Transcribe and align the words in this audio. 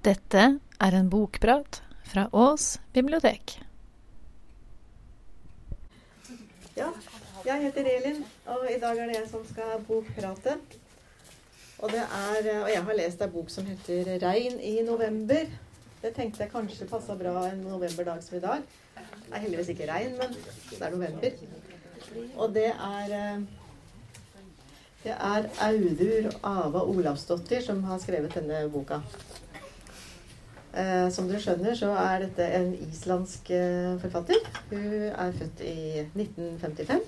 Dette 0.00 0.42
er 0.80 0.94
en 0.96 1.08
bokprat 1.12 1.82
fra 2.08 2.22
Ås 2.32 2.78
bibliotek. 2.96 3.58
Ja, 6.72 6.86
jeg 7.44 7.66
heter 7.66 7.88
Elin, 7.90 8.22
og 8.48 8.62
i 8.70 8.78
dag 8.80 8.96
er 8.96 9.10
det 9.10 9.18
jeg 9.18 9.26
som 9.28 9.42
skal 9.44 9.82
bokprate. 9.84 10.54
Og, 11.78 11.92
er, 11.92 12.48
og 12.62 12.70
jeg 12.72 12.84
har 12.86 12.96
lest 12.96 13.20
ei 13.20 13.28
bok 13.28 13.52
som 13.52 13.66
heter 13.68 14.16
'Regn 14.22 14.56
i 14.60 14.80
november'. 14.88 15.50
Det 16.02 16.14
tenkte 16.16 16.42
jeg 16.42 16.52
kanskje 16.52 16.88
passa 16.88 17.14
bra 17.14 17.50
en 17.50 17.60
novemberdag 17.60 18.22
som 18.22 18.36
i 18.36 18.40
dag. 18.40 18.62
Det 18.94 19.34
er 19.34 19.38
heldigvis 19.38 19.68
ikke 19.68 19.92
regn, 19.92 20.16
men 20.16 20.32
det 20.70 20.80
er 20.80 20.90
november. 20.90 21.30
Og 22.36 22.54
det 22.54 22.66
er 22.66 23.12
eh, 23.18 23.42
Det 25.04 25.12
er 25.12 25.44
Audur 25.60 26.30
Ava 26.44 26.80
Olavsdottir 26.84 27.60
som 27.60 27.84
har 27.84 27.98
skrevet 27.98 28.34
denne 28.34 28.68
boka. 28.72 29.00
Eh, 30.70 31.08
som 31.10 31.26
dere 31.26 31.40
skjønner, 31.42 31.74
så 31.74 31.88
er 31.98 32.20
dette 32.22 32.44
en 32.54 32.68
islandsk 32.86 33.48
eh, 33.56 33.96
forfatter. 33.98 34.44
Hun 34.70 35.08
er 35.10 35.32
født 35.34 35.62
i 35.66 35.78
1955. 36.14 37.00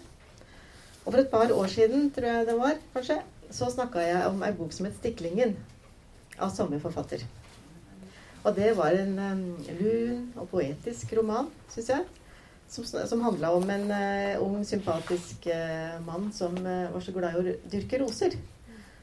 Og 1.04 1.12
for 1.12 1.20
et 1.20 1.28
par 1.30 1.52
år 1.54 1.68
siden, 1.70 2.08
tror 2.14 2.26
jeg 2.26 2.48
det 2.48 2.56
var, 2.58 2.80
kanskje, 2.94 3.20
så 3.54 3.68
snakka 3.70 4.02
jeg 4.02 4.24
om 4.26 4.42
ei 4.42 4.50
bok 4.56 4.74
som 4.74 4.86
het 4.86 4.98
'Stiklingen', 4.98 5.54
av 6.38 6.50
samme 6.50 6.80
forfatter. 6.80 7.22
Og 8.44 8.56
det 8.56 8.76
var 8.76 8.90
en 8.90 9.18
um, 9.18 9.56
lun 9.80 10.32
og 10.36 10.48
poetisk 10.48 11.12
roman, 11.18 11.46
syns 11.70 11.88
jeg. 11.88 12.04
Som, 12.68 12.84
som 12.84 13.20
handla 13.20 13.52
om 13.54 13.70
en 13.70 13.92
ung, 14.40 14.64
sympatisk 14.66 15.46
mann 16.06 16.32
som 16.32 16.54
var 16.64 17.00
så 17.00 17.12
glad 17.12 17.34
i 17.34 17.38
å 17.38 17.56
dyrke 17.70 18.00
roser. 18.00 18.32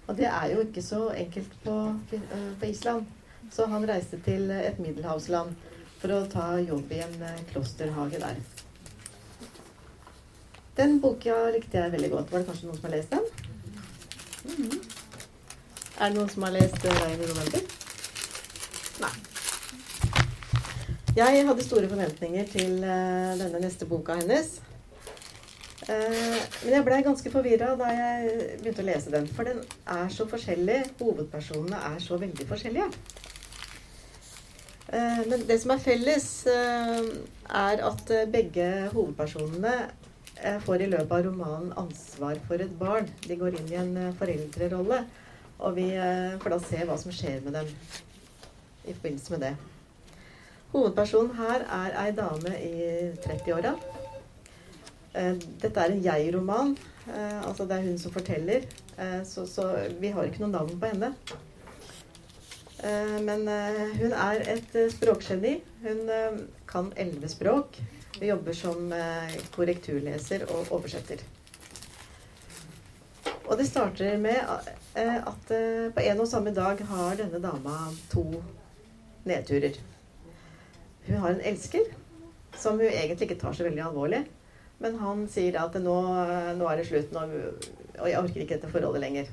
Og 0.08 0.18
det 0.18 0.26
er 0.26 0.56
jo 0.56 0.66
ikke 0.66 0.82
så 0.82 1.10
enkelt 1.14 1.54
på, 1.64 1.76
på 2.60 2.66
Island. 2.66 3.06
Så 3.52 3.66
han 3.72 3.88
reiste 3.90 4.20
til 4.26 4.52
et 4.54 4.80
middelhavsland 4.80 5.56
for 6.00 6.16
å 6.16 6.24
ta 6.32 6.48
jobb 6.62 6.92
i 6.96 7.02
en 7.04 7.16
klosterhage 7.52 8.22
der. 8.22 8.40
Den 10.80 11.00
boka 11.04 11.36
likte 11.52 11.82
jeg 11.82 11.92
veldig 11.92 12.10
godt. 12.14 12.32
Var 12.32 12.40
det 12.40 12.48
kanskje 12.48 12.70
noen 12.70 12.78
som 12.78 12.88
har 12.88 12.96
lest 12.96 13.12
den? 13.12 13.26
Mm 14.46 14.56
-hmm. 14.56 14.80
Er 16.00 16.10
det 16.10 16.16
noen 16.16 16.30
som 16.30 16.44
har 16.44 16.52
lest 16.52 16.86
'Regn 16.86 17.24
i 17.24 17.28
november'? 17.28 17.64
Nei. 19.02 19.16
Jeg 21.16 21.48
hadde 21.48 21.64
store 21.64 21.90
forventninger 21.90 22.46
til 22.46 22.84
uh, 22.84 23.40
denne 23.40 23.60
neste 23.60 23.86
boka 23.86 24.14
hennes. 24.14 24.62
Men 25.90 26.74
jeg 26.74 26.86
blei 26.86 27.02
ganske 27.02 27.32
forvirra 27.32 27.76
da 27.76 27.86
jeg 27.86 28.34
begynte 28.62 28.84
å 28.84 28.86
lese 28.86 29.12
den. 29.12 29.28
For 29.28 29.44
den 29.44 29.64
er 29.88 30.10
så 30.14 30.28
forskjellig. 30.30 30.84
Hovedpersonene 31.00 31.80
er 31.96 32.00
så 32.00 32.18
veldig 32.18 32.48
forskjellige. 32.48 32.92
Uh, 34.90 35.22
men 35.30 35.46
det 35.48 35.60
som 35.62 35.74
er 35.76 35.82
felles, 35.84 36.28
er 36.50 37.86
at 37.86 38.14
begge 38.34 38.68
hovedpersonene 38.94 39.74
får 40.64 40.86
i 40.86 40.92
løpet 40.92 41.12
av 41.12 41.26
romanen 41.26 41.74
ansvar 41.78 42.40
for 42.48 42.62
et 42.64 42.76
barn. 42.80 43.10
De 43.28 43.38
går 43.38 43.58
inn 43.60 43.74
i 43.74 43.80
en 43.80 43.98
foreldrerolle. 44.20 45.04
Og 45.60 45.76
vi 45.76 45.90
får 46.40 46.54
da 46.54 46.60
se 46.64 46.86
hva 46.88 46.96
som 47.02 47.12
skjer 47.12 47.42
med 47.44 47.58
dem 47.58 47.74
i 48.88 48.94
forbindelse 48.94 49.34
med 49.34 49.44
det. 49.44 49.54
Hovedpersonen 50.72 51.34
her 51.36 51.66
er 51.66 51.96
ei 52.04 52.12
dame 52.16 52.54
i 52.62 52.74
30-åra. 53.26 53.74
Dette 55.12 55.74
er 55.74 55.92
en 55.96 56.04
jeg-roman. 56.06 56.76
Altså 57.10 57.66
det 57.66 57.76
er 57.76 57.88
hun 57.88 57.98
som 57.98 58.14
forteller. 58.14 58.68
Så, 59.26 59.48
så, 59.50 59.66
vi 60.00 60.14
har 60.14 60.30
ikke 60.30 60.44
noe 60.44 60.54
navn 60.54 60.76
på 60.80 60.92
henne. 60.92 61.12
Men 62.80 63.42
hun 64.00 64.14
er 64.16 64.44
et 64.54 64.76
språkgeni. 64.94 65.58
Hun 65.84 66.00
kan 66.70 66.94
elleve 66.96 67.28
språk. 67.32 67.80
Hun 68.16 68.28
jobber 68.28 68.56
som 68.56 68.94
korrekturleser 69.56 70.46
og 70.48 70.72
oversetter. 70.78 71.26
Og 73.50 73.58
det 73.60 73.68
starter 73.68 74.16
med 74.22 74.40
at 74.96 75.52
på 75.96 76.06
en 76.06 76.24
og 76.24 76.32
samme 76.32 76.56
dag 76.56 76.80
har 76.94 77.20
denne 77.20 77.44
dama 77.44 77.76
to 78.14 78.24
nedturer. 79.28 79.76
Hun 81.10 81.20
har 81.24 81.36
en 81.36 81.48
elsker 81.52 81.90
som 82.60 82.80
hun 82.80 82.88
egentlig 82.88 83.30
ikke 83.30 83.42
tar 83.42 83.56
så 83.56 83.66
veldig 83.68 83.84
alvorlig. 83.90 84.24
Men 84.80 84.96
han 85.02 85.26
sier 85.32 85.58
at 85.60 85.76
nå, 85.82 85.98
nå 86.56 86.72
er 86.72 86.80
det 86.80 86.88
slutt, 86.88 87.12
nå, 87.12 87.26
og 88.00 88.08
jeg 88.08 88.20
orker 88.20 88.44
ikke 88.44 88.56
dette 88.56 88.72
forholdet 88.72 89.04
lenger. 89.04 89.32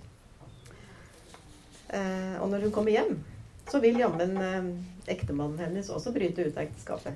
Eh, 1.94 2.34
og 2.42 2.50
når 2.50 2.66
hun 2.66 2.74
kommer 2.74 2.94
hjem, 2.94 3.12
så 3.70 3.80
vil 3.82 3.98
jammen 4.00 4.36
eh, 4.36 4.68
ektemannen 5.06 5.58
hennes 5.58 5.90
også 5.90 6.12
bryte 6.14 6.46
ut 6.46 6.56
av 6.56 6.66
ekteskapet. 6.66 7.14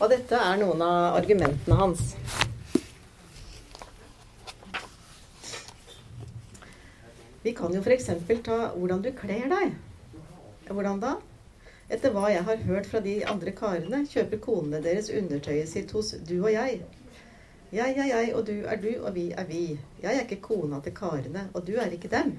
Og 0.00 0.08
dette 0.08 0.36
er 0.36 0.60
noen 0.60 0.80
av 0.84 1.18
argumentene 1.20 1.76
hans. 1.76 2.14
Vi 7.42 7.52
kan 7.56 7.72
jo 7.72 7.80
f.eks. 7.80 8.08
ta 8.44 8.56
hvordan 8.76 9.02
du 9.04 9.10
kler 9.16 9.48
deg. 9.52 9.74
Hvordan 10.68 11.00
da? 11.02 11.16
Etter 11.90 12.12
hva 12.14 12.28
jeg 12.30 12.44
har 12.46 12.64
hørt 12.68 12.86
fra 12.86 13.00
de 13.04 13.16
andre 13.26 13.52
karene, 13.56 14.04
kjøper 14.06 14.40
konene 14.44 14.80
deres 14.84 15.08
undertøyet 15.10 15.68
sitt 15.68 15.92
hos 15.96 16.12
du 16.28 16.36
og 16.38 16.52
jeg. 16.52 16.82
Jeg 17.74 17.96
er 17.96 18.06
jeg, 18.10 18.34
og 18.34 18.44
du 18.46 18.64
er 18.66 18.80
du, 18.82 18.90
og 19.00 19.14
vi 19.14 19.30
er 19.30 19.48
vi. 19.48 19.64
Jeg 20.02 20.14
er 20.14 20.24
ikke 20.24 20.40
kona 20.44 20.80
til 20.84 20.94
karene, 20.94 21.48
og 21.54 21.66
du 21.66 21.76
er 21.78 21.92
ikke 21.94 22.10
dem. 22.12 22.36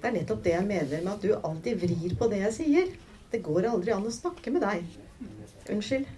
Det 0.00 0.08
er 0.08 0.16
nettopp 0.16 0.42
det 0.44 0.54
jeg 0.54 0.64
mener 0.64 1.02
med 1.04 1.12
at 1.12 1.24
du 1.24 1.34
alltid 1.36 1.82
vrir 1.82 2.16
på 2.16 2.28
det 2.32 2.40
jeg 2.40 2.56
sier. 2.56 2.92
Det 3.30 3.42
går 3.44 3.68
aldri 3.68 3.92
an 3.92 4.08
å 4.08 4.14
snakke 4.14 4.52
med 4.54 4.64
deg. 4.64 4.86
Unnskyld. 5.70 6.08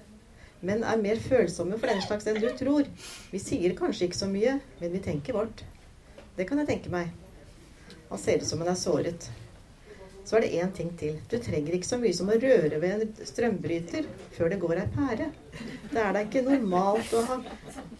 Men 0.63 0.85
er 0.87 1.01
mer 1.03 1.19
følsomme 1.19 1.75
for 1.81 1.91
den 1.91 2.03
slags 2.05 2.29
enn 2.31 2.39
du 2.39 2.47
tror. 2.59 2.87
Vi 3.33 3.41
sier 3.43 3.75
kanskje 3.79 4.07
ikke 4.07 4.21
så 4.21 4.29
mye, 4.31 4.61
men 4.79 4.95
vi 4.95 5.03
tenker 5.03 5.35
vårt. 5.35 5.65
Det 6.39 6.47
kan 6.49 6.63
jeg 6.63 6.71
tenke 6.71 6.93
meg. 6.95 7.11
Han 8.13 8.21
ser 8.23 8.39
ut 8.39 8.47
som 8.47 8.63
han 8.63 8.71
er 8.71 8.79
såret. 8.79 9.27
Så 10.23 10.39
er 10.39 10.45
det 10.45 10.63
én 10.63 10.71
ting 10.71 10.95
til. 10.99 11.19
Du 11.27 11.35
trenger 11.43 11.75
ikke 11.75 11.89
så 11.91 11.99
mye 11.99 12.15
som 12.15 12.31
å 12.31 12.39
røre 12.39 12.79
ved 12.79 13.03
en 13.03 13.27
strømbryter 13.27 14.07
før 14.37 14.53
det 14.53 14.63
går 14.63 14.85
ei 14.85 14.89
pære. 14.95 15.29
Det 15.91 15.99
er 15.99 16.15
da 16.15 16.23
ikke 16.23 16.47
normalt 16.47 17.11
å 17.19 17.27
ha 17.27 17.41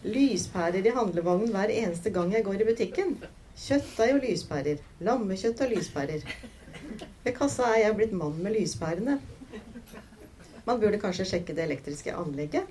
lyspærer 0.07 0.87
i 0.87 0.95
handlevognen 0.95 1.51
hver 1.51 1.73
eneste 1.75 2.13
gang 2.15 2.31
jeg 2.31 2.47
går 2.47 2.63
i 2.63 2.69
butikken. 2.71 3.17
Kjøttdeig 3.53 4.15
og 4.15 4.23
lyspærer. 4.23 4.79
Lammekjøtt 5.05 5.61
og 5.61 5.73
lyspærer. 5.75 6.23
Ved 7.23 7.35
kassa 7.37 7.67
er 7.69 7.83
jeg 7.83 7.97
blitt 7.99 8.15
mann 8.17 8.39
med 8.41 8.55
lyspærene. 8.55 9.19
Man 10.65 10.79
burde 10.81 10.99
kanskje 10.99 11.27
sjekke 11.29 11.53
det 11.53 11.67
elektriske 11.67 12.15
anlegget. 12.17 12.65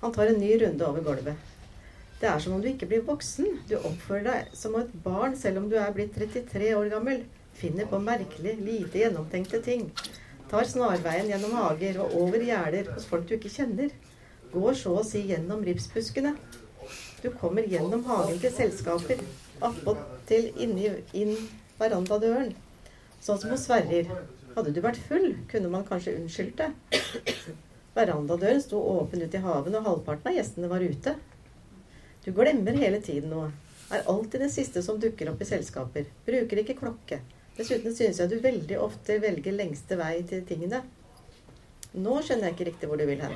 Han 0.00 0.12
tar 0.14 0.32
en 0.32 0.40
ny 0.40 0.50
runde 0.62 0.86
over 0.86 1.06
gulvet. 1.06 1.38
Det 2.18 2.26
er 2.26 2.42
som 2.42 2.56
om 2.56 2.62
du 2.62 2.68
ikke 2.72 2.90
blir 2.90 3.06
voksen. 3.06 3.46
Du 3.70 3.76
oppfører 3.78 4.26
deg 4.26 4.52
som 4.58 4.74
et 4.80 4.90
barn 5.04 5.36
selv 5.38 5.62
om 5.62 5.70
du 5.70 5.78
er 5.78 5.94
blitt 5.94 6.16
33 6.18 6.74
år 6.74 6.90
gammel. 6.96 7.22
Finner 7.54 7.86
på 7.86 8.02
merkelig, 8.02 8.58
lite 8.58 8.98
gjennomtenkte 9.04 9.62
ting. 9.62 9.90
Tar 10.50 10.66
snarveien 10.66 11.30
gjennom 11.30 11.54
hager 11.54 12.00
og 12.02 12.14
over 12.18 12.42
gjerder 12.42 12.90
hos 12.94 13.06
folk 13.06 13.28
du 13.28 13.36
ikke 13.38 13.52
kjenner. 13.52 13.94
Går 14.50 14.74
så 14.80 14.98
å 14.98 15.06
si 15.06 15.22
gjennom 15.28 15.62
ripsbuskene. 15.62 16.34
Du 17.22 17.30
kommer 17.30 17.66
gjennom 17.68 18.02
hagen 18.08 18.40
til 18.42 18.54
selskaper. 18.54 19.22
Attpåtil 19.64 20.50
inn 20.62 21.36
verandadøren. 21.78 22.52
Sånn 23.20 23.40
som 23.40 23.54
hos 23.54 23.64
Sverrir. 23.66 24.10
Hadde 24.54 24.72
du 24.74 24.80
vært 24.82 25.00
full, 25.08 25.32
kunne 25.50 25.70
man 25.70 25.86
kanskje 25.86 26.16
unnskyldt 26.18 26.60
det. 26.60 26.68
Verandadøren 27.94 28.62
sto 28.62 28.78
åpen 28.78 29.22
ut 29.22 29.34
i 29.34 29.42
haven, 29.42 29.76
og 29.78 29.86
halvparten 29.86 30.30
av 30.30 30.38
gjestene 30.38 30.70
var 30.70 30.84
ute. 30.84 31.14
Du 32.24 32.30
glemmer 32.34 32.78
hele 32.78 33.00
tiden 33.02 33.32
noe. 33.34 33.50
Er 33.90 34.06
alltid 34.10 34.42
den 34.44 34.52
siste 34.52 34.82
som 34.84 34.98
dukker 35.00 35.30
opp 35.32 35.42
i 35.42 35.48
selskaper. 35.48 36.08
Bruker 36.26 36.62
ikke 36.62 36.76
klokke. 36.78 37.22
Dessuten 37.56 37.94
synes 37.96 38.20
jeg 38.20 38.30
du 38.30 38.36
veldig 38.42 38.78
ofte 38.78 39.16
velger 39.22 39.54
lengste 39.56 39.96
vei 39.98 40.20
til 40.28 40.44
tingene. 40.46 40.82
Nå 41.96 42.18
skjønner 42.22 42.50
jeg 42.50 42.56
ikke 42.56 42.68
riktig 42.68 42.90
hvor 42.90 43.00
du 43.00 43.06
vil 43.08 43.22
hen. 43.24 43.34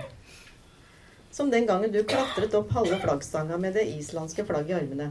Som 1.33 1.51
den 1.51 1.67
gangen 1.67 1.91
du 1.95 2.03
klatret 2.05 2.55
opp 2.55 2.75
halve 2.77 3.01
flaggstanga 3.01 3.57
med 3.59 3.79
det 3.79 3.87
islandske 3.95 4.45
flagget 4.47 4.77
i 4.77 4.81
armene. 4.83 5.09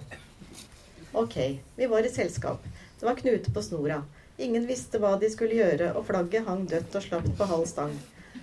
Ok, 1.13 1.59
vi 1.75 1.85
var 1.85 2.05
i 2.05 2.09
selskap. 2.09 2.63
Det 2.99 3.05
var 3.05 3.15
knute 3.15 3.51
på 3.51 3.61
snora. 3.61 4.03
Ingen 4.37 4.63
visste 4.67 4.99
hva 5.01 5.17
de 5.19 5.27
skulle 5.29 5.57
gjøre, 5.57 5.89
og 5.91 6.05
flagget 6.07 6.45
hang 6.47 6.61
dødt 6.71 6.95
og 6.95 7.03
slapt 7.03 7.33
på 7.35 7.47
halv 7.49 7.65
stang. 7.67 7.91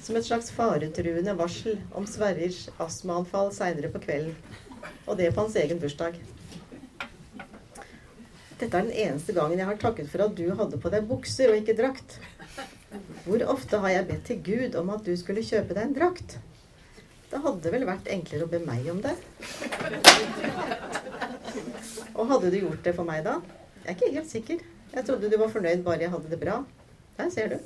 Som 0.04 0.18
et 0.18 0.26
slags 0.26 0.50
faretruende 0.52 1.32
varsel 1.38 1.78
om 1.96 2.04
Sverrirs 2.06 2.66
astmaanfall 2.76 3.48
seinere 3.56 3.88
på 3.94 4.02
kvelden. 4.02 4.36
Og 5.06 5.16
det 5.16 5.30
på 5.32 5.46
hans 5.46 5.56
egen 5.56 5.80
bursdag. 5.80 6.18
Dette 8.58 8.68
er 8.68 8.84
den 8.84 8.92
eneste 8.92 9.32
gangen 9.32 9.56
jeg 9.56 9.70
har 9.70 9.80
takket 9.80 10.12
for 10.12 10.26
at 10.26 10.36
du 10.36 10.50
hadde 10.60 10.82
på 10.82 10.92
deg 10.92 11.08
bukser 11.08 11.54
og 11.54 11.62
ikke 11.62 11.78
drakt. 11.78 12.18
Hvor 13.24 13.46
ofte 13.48 13.80
har 13.80 13.96
jeg 13.96 14.08
bedt 14.12 14.28
til 14.28 14.44
Gud 14.44 14.76
om 14.76 14.92
at 14.92 15.08
du 15.08 15.14
skulle 15.16 15.46
kjøpe 15.46 15.72
deg 15.72 15.88
en 15.88 15.96
drakt? 15.96 16.36
Det 17.32 17.40
hadde 17.44 17.72
vel 17.72 17.88
vært 17.88 18.12
enklere 18.12 18.44
å 18.44 18.52
be 18.52 18.60
meg 18.60 18.92
om 18.92 19.00
det. 19.04 19.16
Og 22.18 22.26
hadde 22.26 22.50
du 22.50 22.58
gjort 22.58 22.82
det 22.82 22.94
for 22.96 23.06
meg 23.06 23.22
da? 23.26 23.38
Jeg 23.84 23.92
er 23.92 23.96
ikke 23.96 24.14
helt 24.16 24.30
sikker. 24.30 24.62
Jeg 24.90 25.04
trodde 25.06 25.30
du 25.30 25.36
var 25.38 25.52
fornøyd 25.52 25.84
bare 25.86 26.02
jeg 26.02 26.10
hadde 26.10 26.30
det 26.32 26.40
bra. 26.40 26.56
Der 27.18 27.28
ser 27.30 27.52
du. 27.52 27.58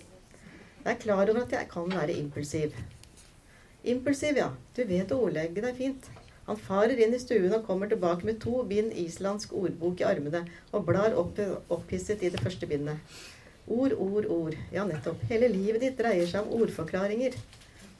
Jeg 0.82 0.90
er 0.92 1.00
klar 1.00 1.22
over 1.22 1.44
at 1.44 1.54
jeg 1.56 1.68
kan 1.70 1.88
være 1.88 2.18
impulsiv. 2.20 2.74
Impulsiv, 3.84 4.36
ja. 4.36 4.50
Du 4.76 4.82
vet 4.86 5.14
å 5.14 5.20
ordlegge 5.24 5.64
deg 5.64 5.78
fint. 5.78 6.10
Han 6.48 6.58
farer 6.58 7.00
inn 7.00 7.14
i 7.14 7.20
stuen 7.22 7.54
og 7.54 7.64
kommer 7.64 7.88
tilbake 7.88 8.26
med 8.28 8.40
to 8.42 8.64
bind 8.68 8.92
islandsk 8.98 9.54
ordbok 9.56 10.02
i 10.02 10.06
armene 10.08 10.42
og 10.74 10.84
blar 10.88 11.16
opp, 11.16 11.38
opphisset 11.72 12.22
i 12.26 12.32
det 12.34 12.42
første 12.42 12.68
bindet. 12.68 12.98
Ord, 13.70 13.94
ord, 13.94 14.26
ord. 14.26 14.58
Ja, 14.74 14.84
nettopp. 14.84 15.22
Hele 15.30 15.48
livet 15.48 15.86
ditt 15.86 15.96
dreier 16.00 16.28
seg 16.28 16.44
om 16.44 16.60
ordforklaringer. 16.60 17.38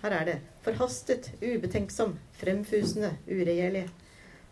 Her 0.02 0.18
er 0.18 0.28
det. 0.28 0.38
Forhastet, 0.66 1.30
ubetenksom, 1.40 2.16
fremfusende, 2.42 3.14
uregjerlig. 3.30 3.86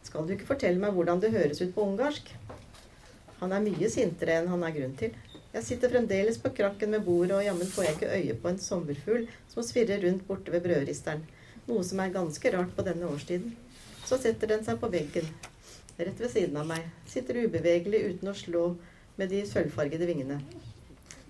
Skal 0.06 0.26
du 0.26 0.34
ikke 0.34 0.48
fortelle 0.48 0.80
meg 0.82 0.94
hvordan 0.96 1.20
det 1.22 1.32
høres 1.34 1.60
ut 1.62 1.74
på 1.74 1.84
ungarsk? 1.84 2.32
Han 3.40 3.52
er 3.56 3.64
mye 3.64 3.88
sintere 3.92 4.38
enn 4.40 4.50
han 4.52 4.64
er 4.66 4.74
grunn 4.74 4.96
til. 5.00 5.14
Jeg 5.50 5.66
sitter 5.66 5.90
fremdeles 5.90 6.38
på 6.38 6.52
krakken 6.54 6.92
med 6.94 7.02
bordet, 7.06 7.34
og 7.36 7.44
jammen 7.44 7.70
får 7.72 7.86
jeg 7.86 7.96
ikke 7.96 8.16
øye 8.16 8.36
på 8.42 8.50
en 8.50 8.60
sommerfugl 8.62 9.24
som 9.50 9.64
svirrer 9.66 10.04
rundt 10.04 10.26
borte 10.28 10.52
ved 10.54 10.62
brødristeren. 10.66 11.24
Noe 11.66 11.82
som 11.86 12.02
er 12.02 12.12
ganske 12.14 12.52
rart 12.54 12.76
på 12.76 12.84
denne 12.86 13.08
årstiden. 13.08 13.56
Så 14.06 14.18
setter 14.20 14.52
den 14.52 14.62
seg 14.66 14.78
på 14.80 14.90
benken, 14.92 15.26
rett 15.98 16.20
ved 16.22 16.32
siden 16.32 16.56
av 16.60 16.68
meg. 16.70 16.86
Sitter 17.08 17.42
ubevegelig 17.42 18.04
uten 18.12 18.30
å 18.30 18.36
slå 18.36 18.64
med 19.18 19.32
de 19.32 19.42
sølvfargede 19.48 20.08
vingene. 20.08 20.38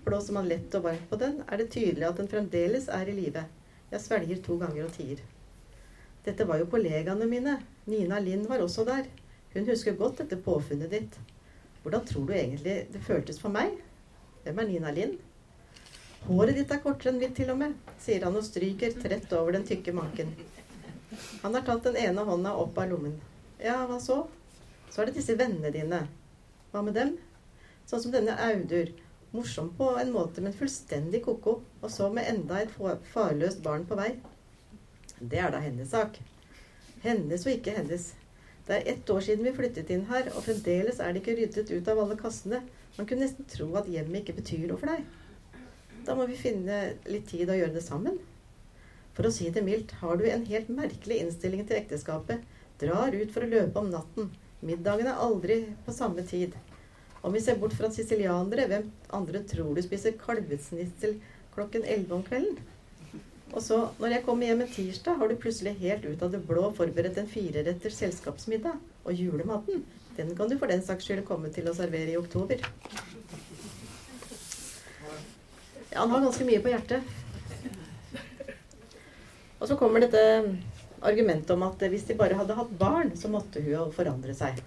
Blåser 0.05 0.33
man 0.37 0.47
lett 0.49 0.73
og 0.77 0.85
varmt 0.87 1.09
på 1.09 1.19
den, 1.21 1.41
er 1.47 1.61
det 1.61 1.71
tydelig 1.73 2.07
at 2.07 2.21
den 2.21 2.29
fremdeles 2.31 2.87
er 2.93 3.09
i 3.09 3.17
live. 3.17 3.43
Jeg 3.91 4.05
svelger 4.05 4.39
to 4.45 4.57
ganger 4.61 4.87
og 4.87 4.95
tier. 4.95 5.21
Dette 6.25 6.45
var 6.47 6.61
jo 6.61 6.69
kollegaene 6.71 7.27
mine. 7.29 7.57
Nina 7.85 8.19
Lind 8.19 8.45
var 8.47 8.61
også 8.61 8.85
der. 8.85 9.07
Hun 9.53 9.65
husker 9.67 9.97
godt 9.97 10.21
dette 10.21 10.37
påfunnet 10.37 10.91
ditt. 10.93 11.17
Hvordan 11.81 12.05
tror 12.05 12.27
du 12.27 12.33
egentlig 12.33 12.75
det 12.93 13.01
føltes 13.01 13.39
for 13.41 13.49
meg? 13.53 13.73
Hvem 14.43 14.59
er 14.61 14.67
Nina 14.69 14.91
Lind? 14.93 15.17
Håret 16.27 16.59
ditt 16.59 16.71
er 16.71 16.81
kortere 16.83 17.09
enn 17.09 17.19
mitt 17.21 17.33
til 17.33 17.49
og 17.49 17.57
med, 17.57 17.73
sier 17.97 18.27
han 18.27 18.37
og 18.37 18.45
stryker 18.45 18.93
trett 19.01 19.31
over 19.33 19.55
den 19.55 19.65
tykke 19.65 19.93
manken. 19.97 20.29
Han 21.41 21.57
har 21.57 21.65
tatt 21.65 21.87
den 21.87 21.97
ene 21.97 22.25
hånda 22.27 22.53
opp 22.61 22.77
av 22.77 22.91
lommen. 22.91 23.15
Ja, 23.57 23.79
hva 23.89 23.97
så? 23.99 24.19
Så 24.91 25.01
er 25.01 25.09
det 25.09 25.17
disse 25.17 25.37
vennene 25.39 25.73
dine. 25.73 26.03
Hva 26.71 26.83
med 26.85 26.93
dem? 26.99 27.15
Sånn 27.89 28.03
som 28.03 28.13
denne 28.13 28.37
Audur. 28.45 28.93
Morsom 29.33 29.71
på 29.77 29.87
en 29.97 30.13
måte, 30.13 30.43
men 30.45 30.53
fullstendig 30.53 31.23
ko-ko. 31.25 31.57
Og 31.81 31.89
så 31.89 32.11
med 32.13 32.29
enda 32.29 32.61
et 32.61 32.77
farløst 33.13 33.63
barn 33.65 33.87
på 33.89 33.97
vei. 33.97 34.11
Det 35.17 35.41
er 35.41 35.49
da 35.55 35.63
hennes 35.63 35.89
sak. 35.89 36.21
Hennes 37.01 37.45
og 37.47 37.53
ikke 37.55 37.73
hennes. 37.75 38.11
Det 38.67 38.75
er 38.77 38.91
ett 38.93 39.09
år 39.09 39.23
siden 39.25 39.47
vi 39.47 39.55
flyttet 39.55 39.89
inn 39.93 40.05
her, 40.09 40.29
og 40.35 40.45
fremdeles 40.45 40.99
er 41.01 41.13
det 41.13 41.23
ikke 41.23 41.37
ryddet 41.39 41.71
ut 41.73 41.87
av 41.89 42.03
alle 42.03 42.17
kassene. 42.19 42.61
Man 42.97 43.07
kunne 43.09 43.25
nesten 43.25 43.47
tro 43.49 43.69
at 43.79 43.89
hjemmet 43.89 44.21
ikke 44.21 44.37
betyr 44.37 44.67
noe 44.69 44.77
for 44.79 44.91
deg. 44.91 45.07
Da 46.05 46.15
må 46.17 46.27
vi 46.29 46.37
finne 46.37 46.77
litt 47.09 47.27
tid 47.31 47.49
å 47.49 47.57
gjøre 47.57 47.75
det 47.77 47.83
sammen. 47.85 48.19
For 49.17 49.27
å 49.27 49.33
si 49.33 49.49
det 49.53 49.63
mildt, 49.65 49.95
har 49.99 50.17
du 50.17 50.27
en 50.29 50.45
helt 50.47 50.69
merkelig 50.71 51.19
innstilling 51.23 51.65
til 51.67 51.81
ekteskapet. 51.81 52.45
Drar 52.81 53.13
ut 53.13 53.33
for 53.33 53.45
å 53.45 53.49
løpe 53.49 53.81
om 53.81 53.89
natten. 53.91 54.29
Middagen 54.65 55.09
er 55.09 55.21
aldri 55.25 55.57
på 55.85 55.93
samme 55.95 56.23
tid. 56.27 56.53
Om 57.21 57.33
vi 57.33 57.41
ser 57.43 57.57
bort 57.61 57.75
fra 57.77 57.89
sicilianere, 57.93 58.67
hvem 58.69 58.87
andre 59.17 59.41
tror 59.49 59.75
du 59.75 59.81
spiser 59.85 60.15
kalvesnitsel 60.21 61.17
klokken 61.53 61.85
elleve 61.85 62.17
om 62.17 62.23
kvelden? 62.25 62.61
Og 63.51 63.59
så, 63.63 63.77
når 63.99 64.15
jeg 64.15 64.23
kommer 64.23 64.47
hjem 64.47 64.61
en 64.63 64.71
tirsdag, 64.71 65.17
har 65.19 65.27
du 65.27 65.39
plutselig 65.39 65.73
helt 65.81 66.05
ut 66.07 66.21
av 66.23 66.31
det 66.31 66.39
blå 66.47 66.69
forberedt 66.75 67.17
en 67.19 67.27
fireretters 67.27 67.97
selskapsmiddag. 67.99 68.77
Og 69.03 69.17
julematen, 69.17 69.83
den 70.15 70.31
kan 70.37 70.47
du 70.47 70.55
for 70.59 70.71
den 70.71 70.83
saks 70.85 71.07
skyld 71.07 71.25
komme 71.27 71.51
til 71.51 71.67
å 71.67 71.75
servere 71.75 72.13
i 72.13 72.19
oktober. 72.19 72.63
Ja, 75.91 76.05
han 76.05 76.13
har 76.13 76.23
ganske 76.23 76.47
mye 76.47 76.61
på 76.63 76.71
hjertet. 76.71 77.03
Og 79.59 79.67
så 79.67 79.75
kommer 79.77 80.01
dette 80.01 80.21
argumentet 81.03 81.51
om 81.51 81.65
at 81.67 81.83
hvis 81.91 82.07
de 82.07 82.15
bare 82.17 82.37
hadde 82.39 82.55
hatt 82.55 82.71
barn, 82.79 83.11
så 83.19 83.29
måtte 83.29 83.61
hun 83.65 83.91
forandre 83.93 84.33
seg. 84.37 84.61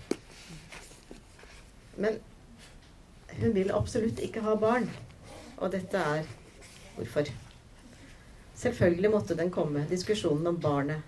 Men 1.97 2.21
hun 3.41 3.57
vil 3.57 3.73
absolutt 3.75 4.21
ikke 4.23 4.45
ha 4.45 4.59
barn. 4.61 4.91
Og 5.57 5.73
dette 5.73 5.99
er 5.99 6.29
hvorfor. 6.99 7.33
Selvfølgelig 8.65 9.11
måtte 9.13 9.37
den 9.37 9.51
komme, 9.53 9.83
diskusjonen 9.91 10.47
om 10.49 10.57
barnet. 10.61 11.03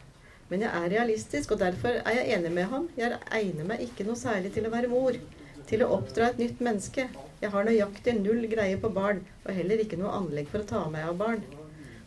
Men 0.50 0.62
jeg 0.62 0.70
er 0.70 0.90
realistisk, 0.92 1.54
og 1.54 1.60
derfor 1.62 2.02
er 2.02 2.18
jeg 2.18 2.34
enig 2.36 2.52
med 2.52 2.68
ham. 2.68 2.90
Jeg 2.98 3.16
egner 3.32 3.64
meg 3.70 3.80
ikke 3.86 4.04
noe 4.04 4.18
særlig 4.20 4.52
til 4.52 4.68
å 4.68 4.72
være 4.74 4.90
mor. 4.92 5.16
Til 5.66 5.82
å 5.82 5.88
oppdra 5.96 6.28
et 6.30 6.42
nytt 6.42 6.60
menneske. 6.62 7.08
Jeg 7.40 7.52
har 7.54 7.66
nøyaktig 7.66 8.14
null 8.20 8.44
greie 8.52 8.76
på 8.82 8.92
barn, 8.92 9.24
og 9.46 9.56
heller 9.56 9.80
ikke 9.82 9.98
noe 9.98 10.12
anlegg 10.20 10.52
for 10.52 10.62
å 10.62 10.68
ta 10.68 10.84
meg 10.92 11.08
av 11.08 11.16
barn. 11.24 11.42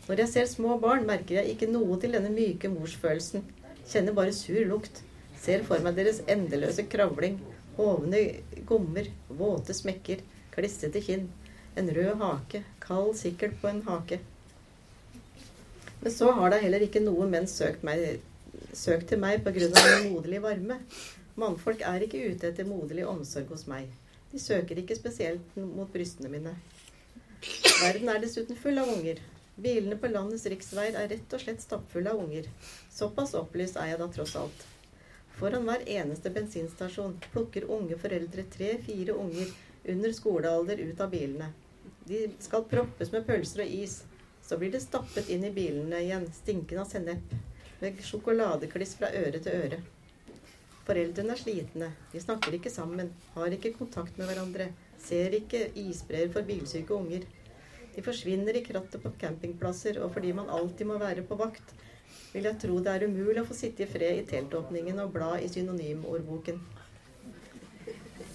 Når 0.06 0.24
jeg 0.24 0.32
ser 0.36 0.48
små 0.54 0.78
barn, 0.80 1.04
merker 1.10 1.40
jeg 1.40 1.56
ikke 1.56 1.72
noe 1.74 1.98
til 2.00 2.14
denne 2.14 2.30
myke 2.32 2.70
morsfølelsen. 2.70 3.44
Kjenner 3.90 4.16
bare 4.16 4.36
sur 4.36 4.62
lukt. 4.70 5.02
Ser 5.42 5.66
for 5.66 5.82
meg 5.82 5.98
deres 5.98 6.22
endeløse 6.30 6.86
kravling. 6.94 7.42
Hovne 7.76 8.22
gommer, 8.70 9.10
våte 9.28 9.74
smekker, 9.74 10.22
klissete 10.54 11.02
kinn. 11.02 11.26
En 11.74 11.90
rød 11.90 12.22
hake, 12.22 12.62
kald 12.86 13.16
sikkert 13.18 13.58
på 13.58 13.74
en 13.74 13.82
hake. 13.90 14.22
Men 16.00 16.12
så 16.12 16.30
har 16.32 16.52
da 16.52 16.58
heller 16.62 16.84
ikke 16.84 17.02
noen 17.04 17.32
menn 17.32 17.48
søkt, 17.50 17.82
meg, 17.84 18.20
søkt 18.72 19.10
til 19.10 19.20
meg 19.20 19.42
pga. 19.44 19.68
min 19.68 20.12
moderlige 20.12 20.42
varme. 20.44 20.80
Mannfolk 21.36 21.82
er 21.86 22.04
ikke 22.04 22.22
ute 22.32 22.48
etter 22.50 22.68
moderlig 22.68 23.06
omsorg 23.08 23.52
hos 23.52 23.66
meg. 23.68 23.90
De 24.32 24.38
søker 24.38 24.78
ikke 24.78 24.96
spesielt 24.96 25.56
mot 25.56 25.90
brystene 25.92 26.30
mine. 26.32 26.54
Verden 27.80 28.08
er 28.12 28.20
dessuten 28.22 28.56
full 28.56 28.78
av 28.78 28.88
unger. 28.92 29.20
Bilene 29.60 29.96
på 30.00 30.08
landets 30.08 30.46
riksveier 30.48 30.96
er 30.96 31.08
rett 31.12 31.34
og 31.36 31.42
slett 31.42 31.62
stappfulle 31.64 32.12
av 32.12 32.20
unger. 32.22 32.46
Såpass 32.92 33.34
opplyst 33.36 33.76
er 33.80 33.92
jeg 33.92 34.00
da 34.00 34.08
tross 34.12 34.36
alt. 34.40 34.66
Foran 35.36 35.64
hver 35.68 35.84
eneste 35.88 36.32
bensinstasjon 36.32 37.16
plukker 37.30 37.66
unge 37.72 37.96
foreldre 38.00 38.44
tre-fire 38.52 39.16
unger 39.16 39.52
under 39.88 40.12
skolealder 40.16 40.80
ut 40.84 41.00
av 41.00 41.12
bilene. 41.12 41.50
De 42.08 42.26
skal 42.40 42.66
proppes 42.68 43.12
med 43.12 43.26
pølser 43.28 43.64
og 43.64 43.74
is. 43.82 44.00
Så 44.50 44.56
blir 44.58 44.72
det 44.72 44.80
stappet 44.82 45.28
inn 45.30 45.44
i 45.46 45.50
bilene 45.54 46.00
igjen, 46.02 46.24
stinkende 46.34 46.82
av 46.82 46.88
sennep, 46.90 47.34
med 47.78 47.98
sjokoladekliss 48.02 48.96
fra 48.98 49.06
øre 49.14 49.38
til 49.38 49.54
øre. 49.54 49.76
Foreldrene 50.88 51.36
er 51.36 51.38
slitne, 51.38 51.90
de 52.10 52.22
snakker 52.24 52.56
ikke 52.56 52.72
sammen, 52.74 53.12
har 53.36 53.54
ikke 53.54 53.70
kontakt 53.76 54.18
med 54.18 54.26
hverandre, 54.26 54.66
ser 54.98 55.36
ikke 55.38 55.60
isbreer 55.78 56.32
for 56.34 56.48
bilsyke 56.48 56.96
unger. 56.96 57.28
De 57.94 58.02
forsvinner 58.02 58.58
i 58.58 58.64
krattet 58.66 59.04
på 59.04 59.12
campingplasser, 59.20 60.00
og 60.02 60.10
fordi 60.16 60.34
man 60.40 60.50
alltid 60.50 60.90
må 60.90 60.98
være 60.98 61.22
på 61.30 61.38
vakt, 61.38 61.70
vil 62.32 62.50
jeg 62.50 62.58
tro 62.64 62.80
det 62.82 62.96
er 62.96 63.06
umulig 63.06 63.44
å 63.44 63.46
få 63.52 63.60
sitte 63.60 63.86
i 63.86 63.88
fred 63.92 64.24
i 64.24 64.26
teltåpningen 64.32 64.98
og 65.04 65.14
bla 65.14 65.30
i 65.38 65.52
synonymordboken. 65.52 66.58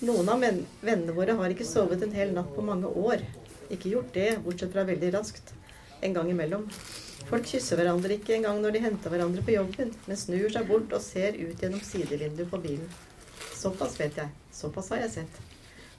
Noen 0.08 0.32
av 0.32 0.48
vennene 0.48 1.20
våre 1.20 1.36
har 1.44 1.52
ikke 1.52 1.68
sovet 1.68 2.08
en 2.08 2.16
hel 2.16 2.32
natt 2.40 2.56
på 2.56 2.64
mange 2.72 2.96
år. 3.04 3.28
Ikke 3.68 3.92
gjort 3.98 4.16
det, 4.16 4.30
bortsett 4.48 4.72
fra 4.72 4.88
veldig 4.88 5.12
raskt 5.20 5.56
en 6.02 6.16
gang 6.16 6.30
imellom. 6.32 6.68
Folk 7.26 7.48
kysser 7.50 7.80
hverandre 7.80 8.20
ikke 8.20 8.36
engang 8.36 8.62
når 8.62 8.76
de 8.76 8.84
henter 8.84 9.14
hverandre 9.14 9.42
på 9.46 9.56
jobben, 9.56 9.94
men 10.06 10.20
snur 10.20 10.52
seg 10.54 10.68
bort 10.70 10.94
og 10.94 11.02
ser 11.02 11.38
ut 11.40 11.62
gjennom 11.62 11.82
sidevinduet 11.82 12.52
på 12.52 12.62
bilen. 12.62 12.90
Såpass 13.56 13.98
vet 14.00 14.20
jeg. 14.20 14.30
Såpass 14.54 14.92
har 14.94 15.02
jeg 15.06 15.14
sett. 15.20 15.40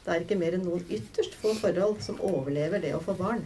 Det 0.04 0.14
er 0.14 0.22
ikke 0.22 0.38
mer 0.38 0.54
enn 0.54 0.62
noen 0.68 0.86
ytterst 0.86 1.34
få 1.40 1.56
forhold 1.58 1.98
som 2.04 2.20
overlever 2.22 2.82
det 2.84 2.94
å 2.94 3.02
få 3.02 3.16
barn. 3.18 3.42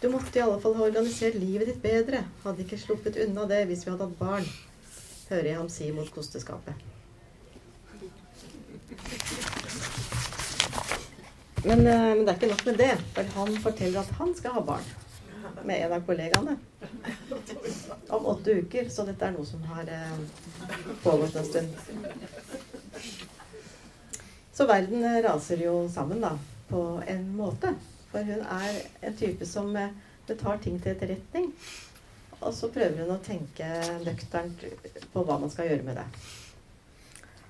Du 0.00 0.08
måtte 0.12 0.38
i 0.38 0.42
alle 0.44 0.60
fall 0.60 0.78
ha 0.78 0.86
organisert 0.88 1.36
livet 1.36 1.68
ditt 1.68 1.84
bedre. 1.84 2.24
Hadde 2.44 2.64
ikke 2.64 2.80
sluppet 2.80 3.20
unna 3.26 3.44
det 3.50 3.62
hvis 3.68 3.84
vi 3.84 3.92
hadde 3.92 4.08
hatt 4.08 4.18
barn, 4.18 4.48
hører 5.30 5.50
jeg 5.50 5.60
ham 5.60 5.70
si 5.72 5.92
mot 5.96 6.10
kosteskapet. 6.12 6.93
Men, 11.66 11.86
eh, 11.86 12.14
men, 12.16 12.24
det 12.24 12.32
er 12.32 12.36
ikke 12.36 12.48
nok 12.50 12.66
med 12.66 12.76
det. 12.76 12.94
For 13.16 13.30
han 13.38 13.54
forteller 13.64 14.00
at 14.02 14.16
han 14.18 14.34
skal 14.36 14.52
ha 14.58 14.62
barn 14.68 14.88
med 15.64 15.80
en 15.80 15.94
av 15.96 16.02
kollegaene. 16.04 16.56
Om 18.12 18.26
åtte 18.34 18.58
uker. 18.60 18.90
Så 18.92 19.06
dette 19.08 19.24
er 19.24 19.32
noe 19.32 19.48
som 19.48 19.62
har 19.70 19.88
eh, 19.88 20.18
pågått 21.04 21.38
en 21.40 21.48
stund. 21.48 21.72
Så 24.52 24.68
verden 24.68 25.08
eh, 25.08 25.22
raser 25.24 25.64
jo 25.64 25.78
sammen, 25.94 26.20
da. 26.26 26.34
På 26.68 26.84
en 27.08 27.24
måte. 27.38 27.72
For 28.12 28.28
hun 28.28 28.44
er 28.44 28.78
en 29.00 29.16
type 29.16 29.48
som 29.48 29.72
det 29.72 30.38
tar 30.40 30.60
ting 30.60 30.76
til 30.82 30.92
etterretning. 30.92 31.50
Og 32.42 32.52
så 32.52 32.68
prøver 32.68 33.06
hun 33.06 33.16
å 33.16 33.22
tenke 33.24 33.72
nøkternt 34.04 34.68
på 35.16 35.24
hva 35.24 35.40
man 35.40 35.52
skal 35.52 35.72
gjøre 35.72 35.88
med 35.88 35.96
det. 35.96 36.06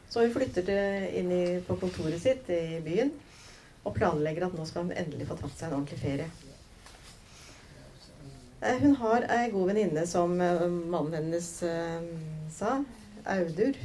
Så 0.06 0.22
hun 0.22 0.34
flytter 0.36 0.70
inn 1.18 1.32
på 1.66 1.82
kontoret 1.82 2.22
sitt 2.22 2.46
i 2.54 2.78
byen 2.84 3.10
og 3.84 3.94
planlegger 3.96 4.48
at 4.48 4.56
nå 4.56 4.66
skal 4.68 4.86
hun 4.86 4.96
endelig 4.96 5.28
få 5.28 5.38
tatt 5.38 5.56
seg 5.58 5.68
en 5.68 5.78
ordentlig 5.78 6.00
ferie. 6.00 6.28
Eh, 8.64 8.78
hun 8.80 8.96
har 8.96 9.26
ei 9.36 9.50
god 9.52 9.72
venninne 9.72 10.06
som 10.08 10.38
eh, 10.40 10.64
mannen 10.68 11.18
hennes 11.18 11.50
uh, 11.68 12.06
sa. 12.52 12.78
Audur. 13.24 13.76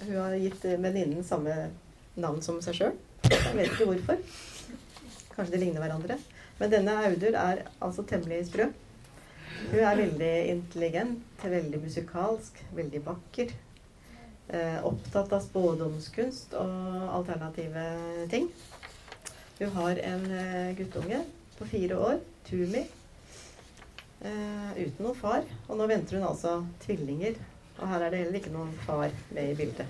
Hun 0.00 0.16
har 0.16 0.34
gitt 0.38 0.64
venninnen 0.64 1.24
samme 1.26 1.54
navn 2.18 2.42
som 2.42 2.58
seg 2.62 2.76
sjøl. 2.78 2.98
Vet 3.28 3.72
ikke 3.72 3.88
hvorfor. 3.88 4.20
Kanskje 5.34 5.54
de 5.54 5.62
ligner 5.62 5.82
hverandre. 5.82 6.18
Men 6.58 6.74
denne 6.74 6.98
Audur 7.06 7.38
er 7.38 7.64
altså 7.78 8.04
temmelig 8.06 8.44
sprø. 8.50 8.68
Hun 9.70 9.80
er 9.82 9.98
veldig 9.98 10.34
intelligent, 10.52 11.24
veldig 11.42 11.80
musikalsk, 11.82 12.58
veldig 12.74 13.02
vakker. 13.06 13.54
Eh, 14.48 14.78
opptatt 14.86 15.34
av 15.36 15.42
spådomskunst 15.44 16.54
og 16.56 17.08
alternative 17.18 17.82
ting. 18.32 18.46
Hun 19.58 19.74
har 19.74 20.00
en 20.10 20.24
eh, 20.30 20.76
guttunge 20.78 21.20
på 21.58 21.66
fire 21.66 21.98
år, 21.98 22.18
Tumi, 22.46 22.84
eh, 24.20 24.72
uten 24.78 25.02
noen 25.02 25.18
far. 25.18 25.46
Og 25.66 25.78
nå 25.78 25.88
venter 25.90 26.18
hun 26.18 26.28
altså 26.30 26.60
tvillinger. 26.84 27.38
Og 27.78 27.86
her 27.90 28.06
er 28.06 28.10
det 28.14 28.24
heller 28.24 28.40
ikke 28.40 28.54
noen 28.54 28.72
far 28.86 29.10
med 29.34 29.52
i 29.52 29.58
bildet. 29.58 29.86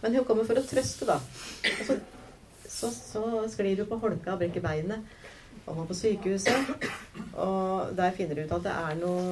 Men 0.00 0.16
hun 0.16 0.24
kommer 0.24 0.48
for 0.48 0.60
å 0.60 0.64
trøste, 0.64 1.08
da. 1.08 1.18
Og 1.78 1.84
så 1.88 1.98
så, 2.70 2.90
så 2.90 3.48
sklir 3.52 3.76
hun 3.76 3.88
på 3.90 3.98
holka 3.98 4.32
og 4.32 4.38
brekker 4.38 4.64
beinet. 4.64 5.16
Og 5.66 5.76
må 5.76 5.84
på 5.84 5.94
sykehuset. 5.94 6.70
Og 7.34 7.96
der 7.96 8.14
finner 8.16 8.40
hun 8.40 8.44
ut 8.44 8.56
at 8.56 8.66
det 8.66 8.74
er 8.74 8.98
noe 9.00 9.24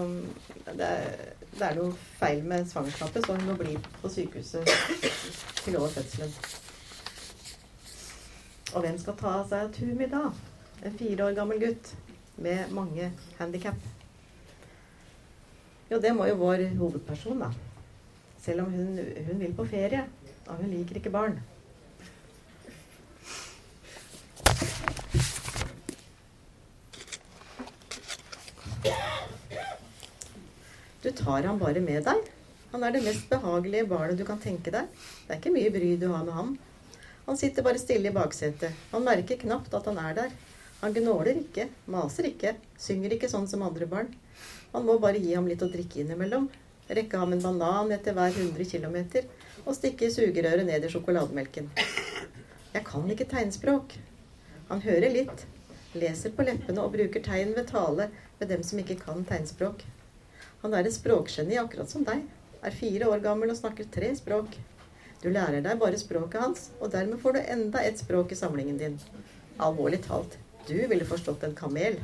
det 0.69 0.87
er, 0.87 1.35
det 1.55 1.67
er 1.71 1.76
noe 1.78 1.95
feil 2.21 2.43
med 2.45 2.69
svangerskapet, 2.69 3.25
så 3.25 3.37
hun 3.38 3.47
må 3.49 3.57
bli 3.59 3.78
på 4.02 4.11
sykehuset 4.12 4.69
til 5.64 5.78
over 5.78 5.88
fødselen. 5.88 6.35
Og 8.75 8.84
hvem 8.84 8.98
skal 9.00 9.16
ta 9.16 9.34
seg 9.48 9.64
av 9.64 9.70
Tumi 9.72 10.06
da? 10.12 10.26
En 10.84 10.96
fire 10.98 11.25
år 11.28 11.37
gammel 11.38 11.62
gutt 11.62 11.92
med 12.37 12.72
mange 12.76 13.10
handikap. 13.38 13.78
Jo, 15.88 15.98
det 16.04 16.12
må 16.12 16.26
jo 16.28 16.37
vår 16.37 16.66
hovedperson, 16.76 17.40
da. 17.40 17.48
Selv 18.44 18.66
om 18.66 18.75
hun, 18.75 18.98
hun 19.28 19.40
vil 19.40 19.54
på 19.56 19.64
ferie. 19.70 20.04
Og 20.48 20.60
hun 20.60 20.70
liker 20.72 21.00
ikke 21.00 21.12
barn. 21.12 21.40
Du 31.02 31.10
tar 31.16 31.46
ham 31.46 31.60
bare 31.60 31.80
med 31.80 32.04
deg. 32.04 32.25
Han 32.72 32.84
er 32.84 32.92
det 32.92 33.04
mest 33.06 33.28
behagelige 33.30 33.88
barnet 33.88 34.18
du 34.20 34.26
kan 34.28 34.40
tenke 34.42 34.72
deg. 34.75 34.88
Det 35.25 35.32
er 35.32 35.38
ikke 35.40 35.54
mye 35.54 35.72
bry 35.72 35.94
du 35.96 36.10
har 36.12 36.25
med 36.26 36.37
ham. 36.37 36.56
Han 37.28 37.37
sitter 37.37 37.62
bare 37.62 37.78
stille 37.78 38.08
i 38.08 38.12
baksetet. 38.12 38.73
Han 38.90 39.04
merker 39.04 39.37
knapt 39.37 39.75
at 39.76 39.85
han 39.90 39.99
er 40.00 40.14
der. 40.16 40.30
Han 40.80 40.94
gnåler 40.97 41.37
ikke, 41.37 41.66
maser 41.92 42.30
ikke, 42.30 42.54
synger 42.80 43.12
ikke 43.12 43.28
sånn 43.28 43.44
som 43.50 43.66
andre 43.66 43.85
barn. 43.90 44.08
Man 44.73 44.87
må 44.88 44.94
bare 45.02 45.20
gi 45.20 45.35
ham 45.35 45.44
litt 45.50 45.61
å 45.61 45.68
drikke 45.68 46.00
innimellom. 46.00 46.47
Rekke 46.88 47.20
ham 47.20 47.35
en 47.37 47.42
banan 47.44 47.92
etter 47.92 48.16
hver 48.16 48.32
100 48.32 48.64
km 48.70 48.97
og 49.66 49.76
stikke 49.76 50.08
sugerøret 50.14 50.64
ned 50.64 50.87
i 50.87 50.92
sjokolademelken. 50.94 51.68
Jeg 52.73 52.87
kan 52.88 53.12
ikke 53.12 53.28
tegnspråk. 53.28 53.99
Han 54.70 54.80
hører 54.87 55.12
litt, 55.12 55.44
leser 56.00 56.32
på 56.32 56.49
leppene 56.49 56.80
og 56.80 56.97
bruker 56.97 57.25
tegn 57.28 57.52
ved 57.58 57.68
tale 57.75 58.08
med 58.40 58.49
dem 58.54 58.64
som 58.64 58.80
ikke 58.80 58.97
kan 59.02 59.20
tegnspråk. 59.28 59.85
Han 60.64 60.73
er 60.73 60.88
et 60.88 60.97
språkgeni 60.97 61.61
akkurat 61.61 61.92
som 61.92 62.08
deg. 62.08 62.25
Er 62.64 62.80
fire 62.80 63.12
år 63.12 63.20
gammel 63.28 63.52
og 63.52 63.61
snakker 63.61 63.92
tre 63.92 64.14
språk. 64.16 64.56
Du 65.22 65.28
lærer 65.34 65.62
deg 65.64 65.80
bare 65.80 65.98
språket 65.98 66.42
hans, 66.42 66.68
og 66.78 66.92
dermed 66.92 67.18
får 67.22 67.34
du 67.34 67.40
enda 67.42 67.82
et 67.82 67.98
språk 67.98 68.32
i 68.32 68.38
samlingen 68.38 68.78
din. 68.78 68.96
Alvorlig 69.58 70.00
talt, 70.04 70.38
du 70.68 70.76
ville 70.76 71.06
forstått 71.08 71.44
en 71.46 71.56
kamel. 71.58 71.98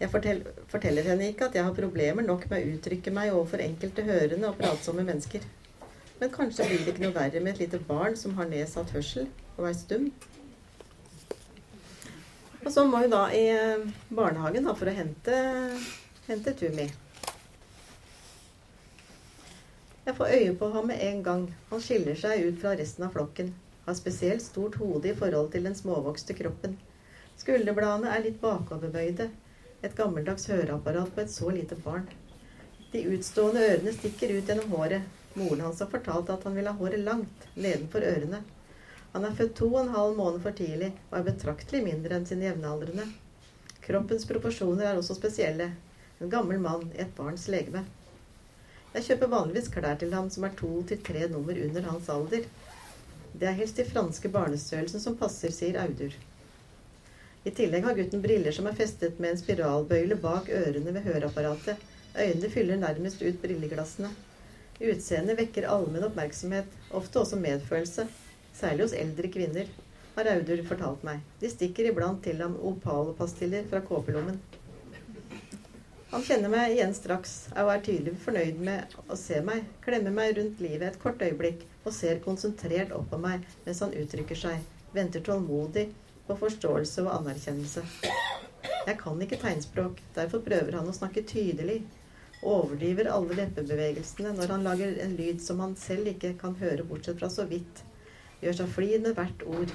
Jeg 0.00 0.10
fortell, 0.10 0.40
forteller 0.72 1.06
henne 1.06 1.28
ikke 1.30 1.46
at 1.46 1.54
jeg 1.54 1.62
har 1.62 1.76
problemer 1.76 2.26
nok 2.26 2.48
med 2.50 2.58
å 2.64 2.74
uttrykke 2.74 3.12
meg 3.14 3.30
overfor 3.30 3.62
enkelte 3.62 4.02
hørende 4.08 4.50
og 4.50 4.58
pratsomme 4.58 5.04
mennesker. 5.06 5.46
Men 6.18 6.32
kanskje 6.34 6.66
blir 6.66 6.82
det 6.82 6.94
ikke 6.94 7.04
noe 7.04 7.14
verre 7.14 7.42
med 7.42 7.54
et 7.54 7.64
lite 7.64 7.82
barn 7.86 8.18
som 8.18 8.34
har 8.38 8.50
nedsatt 8.50 8.90
hørsel 8.96 9.28
og 9.56 9.68
er 9.68 9.78
stum. 9.78 10.10
Og 12.62 12.70
så 12.70 12.84
må 12.86 13.04
hun 13.04 13.14
da 13.14 13.24
i 13.34 13.46
eh, 13.50 13.86
barnehagen 14.10 14.66
da, 14.66 14.74
for 14.78 14.90
å 14.90 14.94
hente 14.94 15.38
hente 16.28 16.54
Tumi. 16.58 16.86
Jeg 20.02 20.16
får 20.18 20.32
øye 20.34 20.54
på 20.58 20.68
ham 20.74 20.88
med 20.90 20.98
en 21.06 21.22
gang. 21.22 21.42
Han 21.70 21.80
skiller 21.80 22.16
seg 22.18 22.40
ut 22.42 22.56
fra 22.58 22.72
resten 22.78 23.04
av 23.06 23.12
flokken. 23.14 23.52
Har 23.84 23.94
spesielt 23.94 24.42
stort 24.42 24.80
hode 24.80 25.12
i 25.12 25.14
forhold 25.14 25.52
til 25.52 25.68
den 25.68 25.76
småvokste 25.78 26.34
kroppen. 26.34 26.74
Skulderbladene 27.38 28.10
er 28.10 28.24
litt 28.24 28.40
bakoverbøyde. 28.42 29.28
Et 29.82 29.94
gammeldags 29.98 30.48
høreapparat 30.50 31.14
på 31.14 31.22
et 31.22 31.30
så 31.30 31.54
lite 31.54 31.78
barn. 31.84 32.10
De 32.90 33.04
utstående 33.14 33.62
ørene 33.68 33.94
stikker 33.94 34.34
ut 34.34 34.50
gjennom 34.50 34.74
håret. 34.74 35.06
Moren 35.38 35.64
hans 35.68 35.78
har 35.80 35.94
fortalt 35.94 36.34
at 36.34 36.42
han 36.50 36.58
vil 36.58 36.66
ha 36.68 36.74
håret 36.82 37.06
langt, 37.06 37.46
nedenfor 37.54 38.02
ørene. 38.02 38.42
Han 39.14 39.24
er 39.24 39.38
født 39.38 39.54
to 39.62 39.70
og 39.70 39.80
en 39.84 39.94
halv 39.94 40.18
måned 40.18 40.42
for 40.42 40.58
tidlig 40.58 40.90
og 41.12 41.18
er 41.20 41.30
betraktelig 41.30 41.86
mindre 41.86 42.18
enn 42.18 42.26
sine 42.26 42.50
jevnaldrende. 42.50 43.06
Kroppens 43.86 44.26
proporsjoner 44.26 44.90
er 44.90 44.98
også 44.98 45.14
spesielle. 45.14 45.70
En 46.18 46.30
gammel 46.30 46.58
mann 46.58 46.90
i 46.90 47.04
et 47.06 47.14
barns 47.14 47.46
legeme. 47.52 47.86
Jeg 48.92 49.06
kjøper 49.06 49.30
vanligvis 49.32 49.70
klær 49.72 49.96
til 50.00 50.12
ham 50.12 50.26
som 50.32 50.44
er 50.44 50.52
to 50.58 50.70
til 50.88 50.98
tre 51.06 51.24
nummer 51.32 51.56
under 51.66 51.86
hans 51.88 52.10
alder. 52.12 52.44
Det 53.32 53.48
er 53.48 53.56
helst 53.56 53.78
de 53.80 53.86
franske 53.88 54.28
barnestørrelsen 54.28 55.00
som 55.00 55.16
passer, 55.16 55.54
sier 55.56 55.78
Audur. 55.80 56.12
I 57.48 57.50
tillegg 57.56 57.86
har 57.88 57.96
gutten 57.96 58.20
briller 58.22 58.52
som 58.54 58.68
er 58.68 58.76
festet 58.76 59.16
med 59.18 59.32
en 59.32 59.40
spiralbøyle 59.40 60.18
bak 60.20 60.50
ørene 60.52 60.92
ved 60.92 61.08
høreapparatet. 61.08 61.80
Øynene 62.12 62.52
fyller 62.52 62.76
nærmest 62.82 63.24
ut 63.24 63.40
brilleglassene. 63.42 64.12
Utseendet 64.82 65.40
vekker 65.40 65.70
allmenn 65.72 66.04
oppmerksomhet, 66.10 66.68
ofte 66.92 67.24
også 67.24 67.40
medfølelse. 67.40 68.06
Særlig 68.52 68.90
hos 68.90 68.98
eldre 68.98 69.32
kvinner, 69.32 69.72
har 70.18 70.34
Audur 70.36 70.60
fortalt 70.68 71.04
meg. 71.08 71.24
De 71.40 71.48
stikker 71.48 71.88
iblant 71.88 72.20
til 72.28 72.44
ham 72.44 72.60
opalpastiller 72.60 73.64
fra 73.72 73.80
kåpelommen. 73.88 74.36
Han 76.12 76.20
kjenner 76.20 76.50
meg 76.52 76.74
igjen 76.74 76.90
straks 76.92 77.30
og 77.56 77.70
er 77.72 77.78
tydelig 77.86 78.12
fornøyd 78.20 78.58
med 78.60 78.96
å 79.08 79.16
se 79.16 79.38
meg, 79.46 79.62
klemmer 79.80 80.12
meg 80.12 80.34
rundt 80.36 80.58
livet 80.60 80.90
et 80.90 80.98
kort 81.00 81.22
øyeblikk 81.24 81.62
og 81.86 81.94
ser 81.96 82.18
konsentrert 82.20 82.92
opp 82.92 83.06
på 83.08 83.20
meg 83.22 83.46
mens 83.64 83.80
han 83.80 83.94
uttrykker 83.96 84.36
seg, 84.36 84.58
venter 84.92 85.24
tålmodig 85.24 85.86
på 86.26 86.36
forståelse 86.42 87.06
og 87.06 87.14
anerkjennelse. 87.14 87.86
Jeg 88.84 88.98
kan 89.00 89.24
ikke 89.24 89.38
tegnspråk, 89.40 90.02
derfor 90.12 90.44
prøver 90.44 90.76
han 90.76 90.90
å 90.90 90.94
snakke 90.98 91.24
tydelig. 91.32 91.78
Overdriver 92.44 93.08
alle 93.14 93.38
leppebevegelsene 93.38 94.34
når 94.36 94.52
han 94.52 94.68
lager 94.68 95.00
en 95.00 95.16
lyd 95.16 95.40
som 95.40 95.64
han 95.64 95.72
selv 95.80 96.12
ikke 96.12 96.34
kan 96.42 96.58
høre 96.60 96.84
bortsett 96.92 97.22
fra 97.22 97.32
så 97.32 97.48
vidt. 97.48 97.80
Gjør 98.44 98.60
seg 98.60 98.76
flid 98.76 99.06
med 99.06 99.16
hvert 99.16 99.46
ord. 99.48 99.72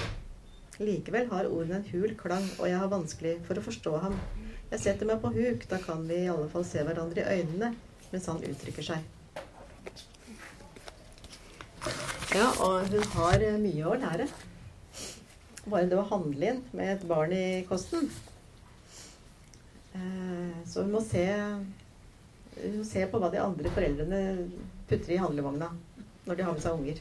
Likevel 0.77 1.31
har 1.33 1.49
ordene 1.49 1.81
en 1.81 1.89
hul 1.95 2.13
klang, 2.19 2.45
og 2.59 2.69
jeg 2.69 2.77
har 2.77 2.93
vanskelig 2.93 3.39
for 3.49 3.57
å 3.57 3.65
forstå 3.71 3.95
ham. 4.05 4.21
Jeg 4.67 4.81
setter 4.83 5.07
meg 5.07 5.21
på 5.23 5.31
huk. 5.31 5.63
Da 5.71 5.79
kan 5.79 6.01
vi 6.09 6.23
i 6.25 6.31
alle 6.31 6.47
fall 6.51 6.65
se 6.67 6.83
hverandre 6.83 7.23
i 7.23 7.39
øynene 7.39 7.71
mens 8.11 8.27
han 8.31 8.43
uttrykker 8.43 8.85
seg. 8.87 9.05
Ja, 12.35 12.47
og 12.63 12.87
hun 12.91 13.03
har 13.15 13.43
eh, 13.43 13.59
mye 13.59 13.87
å 13.87 13.95
lære. 13.99 14.27
Bare 15.67 15.87
det 15.87 15.97
å 15.99 16.07
handle 16.07 16.51
inn 16.51 16.59
med 16.75 16.93
et 16.93 17.05
barn 17.07 17.33
i 17.35 17.63
kosten. 17.67 18.09
Eh, 19.95 20.57
så 20.67 20.83
hun 20.83 20.93
må 20.95 21.03
se, 21.03 21.23
hun 22.61 22.79
må 22.79 22.87
se 22.87 23.05
på 23.07 23.21
hva 23.23 23.31
de 23.33 23.43
andre 23.43 23.71
foreldrene 23.75 24.21
putter 24.89 25.15
i 25.15 25.21
handlevogna 25.23 25.71
når 26.27 26.39
de 26.39 26.47
har 26.47 26.55
med 26.55 26.63
seg 26.63 26.79
unger. 26.79 26.99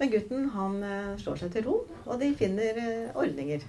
Men 0.00 0.10
gutten 0.16 0.50
han 0.56 0.82
eh, 0.86 1.14
slår 1.22 1.44
seg 1.44 1.54
til 1.54 1.66
ro, 1.70 1.78
og 2.02 2.18
de 2.22 2.34
finner 2.38 2.82
ordninger. 3.14 3.66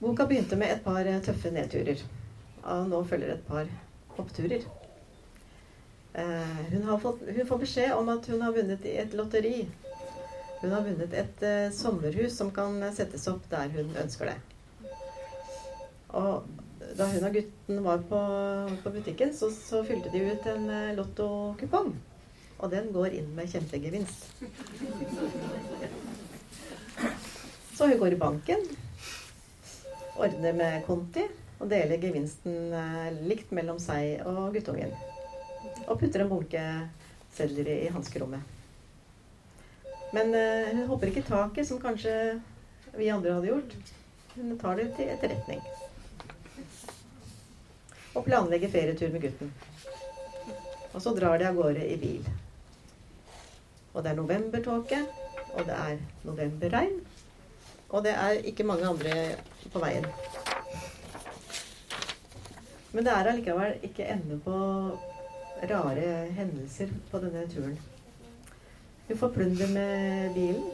Boka 0.00 0.24
begynte 0.26 0.56
med 0.56 0.72
et 0.72 0.84
par 0.84 1.04
eh, 1.04 1.20
tøffe 1.20 1.50
nedturer. 1.52 2.00
Og 2.64 2.86
nå 2.88 3.02
følger 3.08 3.34
et 3.34 3.42
par 3.44 3.68
oppturer. 4.20 4.64
Eh, 6.14 6.62
hun, 6.72 6.86
fått, 7.02 7.20
hun, 7.28 7.46
får 7.46 7.60
beskjed 7.60 7.92
om 7.98 8.08
at 8.08 8.30
hun 8.32 8.40
har 8.40 8.56
vunnet 8.56 8.86
i 8.88 8.96
et 9.02 9.12
lotteri. 9.18 9.68
Hun 10.62 10.72
har 10.72 10.84
vunnet 10.84 11.14
et 11.16 11.44
uh, 11.44 11.70
sommerhus 11.72 12.34
som 12.36 12.50
kan 12.52 12.82
settes 12.92 13.22
opp 13.32 13.46
der 13.48 13.70
hun 13.72 13.94
ønsker 13.96 14.28
det. 14.28 14.34
Og 16.16 16.48
da 16.98 17.06
hun 17.08 17.24
og 17.24 17.36
gutten 17.36 17.80
var 17.84 18.02
på, 18.10 18.20
på 18.82 18.92
butikken, 18.92 19.32
så, 19.36 19.48
så, 19.54 19.80
fylte 19.88 20.12
de 20.12 20.20
ut 20.32 20.48
en 20.52 20.68
lottokupong. 20.98 21.94
Og 22.60 22.72
den 22.72 22.90
går 22.92 23.16
inn 23.20 23.32
med 23.36 23.48
kjempegevinst. 23.48 24.28
Så 27.72 27.88
hun 27.88 28.00
går 28.02 28.18
i 28.18 28.20
banken, 28.20 28.68
ordner 30.20 30.56
med 30.56 30.84
konti 30.86 31.24
og 31.60 31.68
deler 31.70 32.00
gevinsten 32.00 32.72
eh, 32.72 33.20
likt 33.28 33.52
mellom 33.56 33.80
seg 33.82 34.24
og 34.28 34.54
guttungen. 34.56 34.94
Og 35.86 35.98
putter 36.00 36.24
en 36.24 36.30
bunke 36.30 36.64
sedler 37.34 37.68
i 37.74 37.90
hanskerommet. 37.92 38.56
Men 40.10 40.32
uh, 40.34 40.70
hun 40.74 40.88
hopper 40.90 41.10
ikke 41.10 41.22
taket, 41.22 41.68
som 41.68 41.78
kanskje 41.78 42.12
vi 42.96 43.10
andre 43.14 43.36
hadde 43.36 43.50
gjort. 43.52 43.76
Hun 44.34 44.56
tar 44.58 44.80
det 44.80 44.88
til 44.96 45.12
etterretning. 45.12 45.60
Og 48.18 48.24
planlegger 48.26 48.72
ferietur 48.72 49.12
med 49.14 49.22
gutten. 49.22 49.52
Og 50.90 50.98
så 51.02 51.14
drar 51.14 51.38
de 51.38 51.46
av 51.46 51.54
gårde 51.54 51.86
i 51.86 51.98
bil. 52.00 52.26
Og 53.94 54.02
det 54.02 54.10
er 54.10 54.18
novembertåke. 54.18 55.04
Og 55.54 55.66
det 55.66 55.76
er 55.76 56.02
novemberregn. 56.26 56.98
Og 57.90 58.04
det 58.04 58.12
er 58.14 58.44
ikke 58.46 58.66
mange 58.66 58.86
andre 58.86 59.14
på 59.72 59.82
veien. 59.82 60.06
Men 62.92 63.06
det 63.06 63.12
er 63.12 63.30
allikevel 63.30 63.78
ikke 63.86 64.06
ende 64.10 64.38
på 64.44 64.54
rare 65.70 66.26
hendelser 66.36 66.90
på 67.10 67.18
denne 67.22 67.46
turen. 67.50 67.78
Hun 69.08 69.18
får 69.18 69.32
plunder 69.34 69.72
med 69.74 70.34
bilen, 70.34 70.70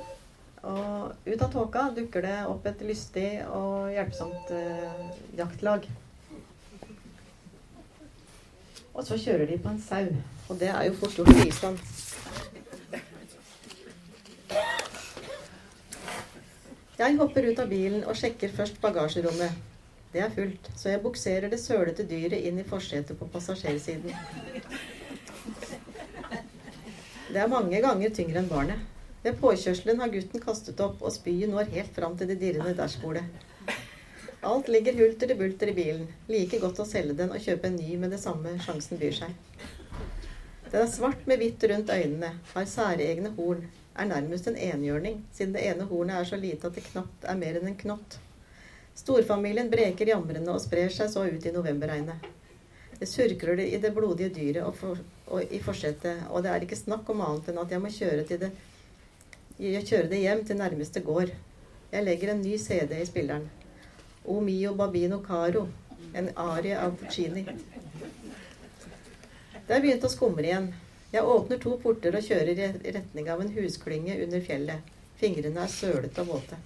og 0.63 1.13
ut 1.27 1.43
av 1.43 1.53
tåka 1.53 1.85
dukker 1.97 2.25
det 2.27 2.37
opp 2.51 2.67
et 2.69 2.83
lystig 2.85 3.29
og 3.49 3.93
hjelpsomt 3.95 4.53
eh, 4.53 5.05
jaktlag. 5.39 5.87
Og 8.97 9.05
så 9.05 9.19
kjører 9.21 9.49
de 9.49 9.59
på 9.61 9.73
en 9.73 9.81
sau, 9.81 10.09
og 10.49 10.61
det 10.61 10.69
er 10.73 10.89
jo 10.89 10.97
fort 11.01 11.17
gjort 11.17 11.33
i 11.37 11.53
Jeg 16.97 17.19
hopper 17.19 17.45
ut 17.45 17.59
av 17.61 17.69
bilen 17.69 18.07
og 18.09 18.17
sjekker 18.17 18.53
først 18.57 18.79
bagasjerommet. 18.81 19.53
Det 20.15 20.23
er 20.25 20.31
fullt, 20.33 20.71
så 20.81 20.95
jeg 20.95 21.03
bukserer 21.05 21.53
det 21.53 21.59
sølete 21.61 22.07
dyret 22.09 22.47
inn 22.49 22.57
i 22.63 22.65
forsetet 22.65 23.19
på 23.19 23.29
passasjersiden. 23.35 24.15
Det 27.29 27.43
er 27.43 27.53
mange 27.53 27.83
ganger 27.85 28.15
tyngre 28.17 28.41
enn 28.41 28.49
barnet. 28.49 28.81
Ved 29.27 29.37
påkjørselen 29.43 30.01
har 30.01 30.09
gutten 30.15 30.41
kastet 30.41 30.81
opp, 30.81 31.05
og 31.05 31.13
spyet 31.13 31.53
når 31.53 31.69
helt 31.77 31.93
fram 31.93 32.17
til 32.17 32.33
det 32.33 32.39
dirrende 32.41 32.73
dashbordet. 32.79 33.27
Alt 34.47 34.73
ligger 34.73 34.97
hulter 34.97 35.29
til 35.29 35.37
bulter 35.37 35.69
i 35.73 35.77
bilen. 35.77 36.09
Like 36.33 36.63
godt 36.63 36.81
å 36.81 36.89
selge 36.89 37.19
den 37.21 37.35
og 37.35 37.45
kjøpe 37.45 37.69
en 37.69 37.77
ny 37.77 37.99
med 38.01 38.17
det 38.17 38.23
samme 38.25 38.57
sjansen 38.65 38.97
byr 39.03 39.19
seg. 39.21 39.35
Den 40.71 40.81
er 40.81 40.93
svart 40.97 41.29
med 41.29 41.45
hvitt 41.45 41.69
rundt 41.69 41.93
øynene, 41.93 42.39
har 42.55 42.71
særegne 42.71 43.37
horn, 43.37 43.67
er 43.97 44.09
nærmest 44.09 44.47
en 44.51 44.59
enhjørning, 44.61 45.23
siden 45.33 45.55
det 45.57 45.65
ene 45.67 45.89
hornet 45.89 46.21
er 46.21 46.29
så 46.29 46.39
lite 46.41 46.69
at 46.69 46.77
det 46.77 46.85
knapt 46.91 47.25
er 47.25 47.39
mer 47.41 47.59
enn 47.59 47.71
en 47.71 47.79
knott. 47.81 48.19
Storfamilien 48.97 49.71
breker 49.73 50.09
jamrende 50.13 50.53
og 50.53 50.63
sprer 50.65 50.93
seg 50.93 51.11
så 51.13 51.27
ut 51.29 51.47
i 51.47 51.53
novemberregnet. 51.53 52.29
Det 52.97 53.09
surkler 53.09 53.61
i 53.61 53.77
det 53.81 53.93
blodige 53.93 54.33
dyret 54.33 54.63
og, 54.65 54.73
for, 54.77 55.01
og 55.29 55.53
i 55.53 55.61
forsetet, 55.61 56.23
og 56.31 56.45
det 56.45 56.53
er 56.53 56.65
ikke 56.65 56.79
snakk 56.79 57.09
om 57.13 57.21
annet 57.27 57.51
enn 57.53 57.61
at 57.61 57.75
jeg 57.75 57.83
må 57.83 57.93
kjøre, 57.93 58.25
det, 58.31 58.53
kjøre 59.59 60.09
det 60.13 60.23
hjem 60.23 60.45
til 60.49 60.61
nærmeste 60.63 61.03
gård. 61.05 61.35
Jeg 61.93 62.07
legger 62.07 62.33
en 62.33 62.41
ny 62.41 62.57
CD 62.61 62.97
i 62.97 63.09
spilleren. 63.09 63.45
O 64.25 64.41
mio 64.41 64.73
babino 64.75 65.21
caro, 65.23 65.67
en 66.17 66.33
arie 66.41 66.79
av 66.81 66.97
Puccini. 66.99 67.45
Det 69.67 69.75
er 69.77 69.83
begynt 69.85 70.09
å 70.09 70.11
skumre 70.11 70.49
igjen. 70.49 70.73
Jeg 71.13 71.23
åpner 71.23 71.59
to 71.63 71.77
porter 71.83 72.17
og 72.19 72.25
kjører 72.27 72.59
i 72.59 72.95
retning 72.97 73.29
av 73.31 73.43
en 73.43 73.53
husklynge 73.55 74.17
under 74.25 74.43
fjellet. 74.43 74.95
Fingrene 75.21 75.63
er 75.63 75.71
sølete 75.71 76.25
og 76.25 76.33
våte. 76.33 76.59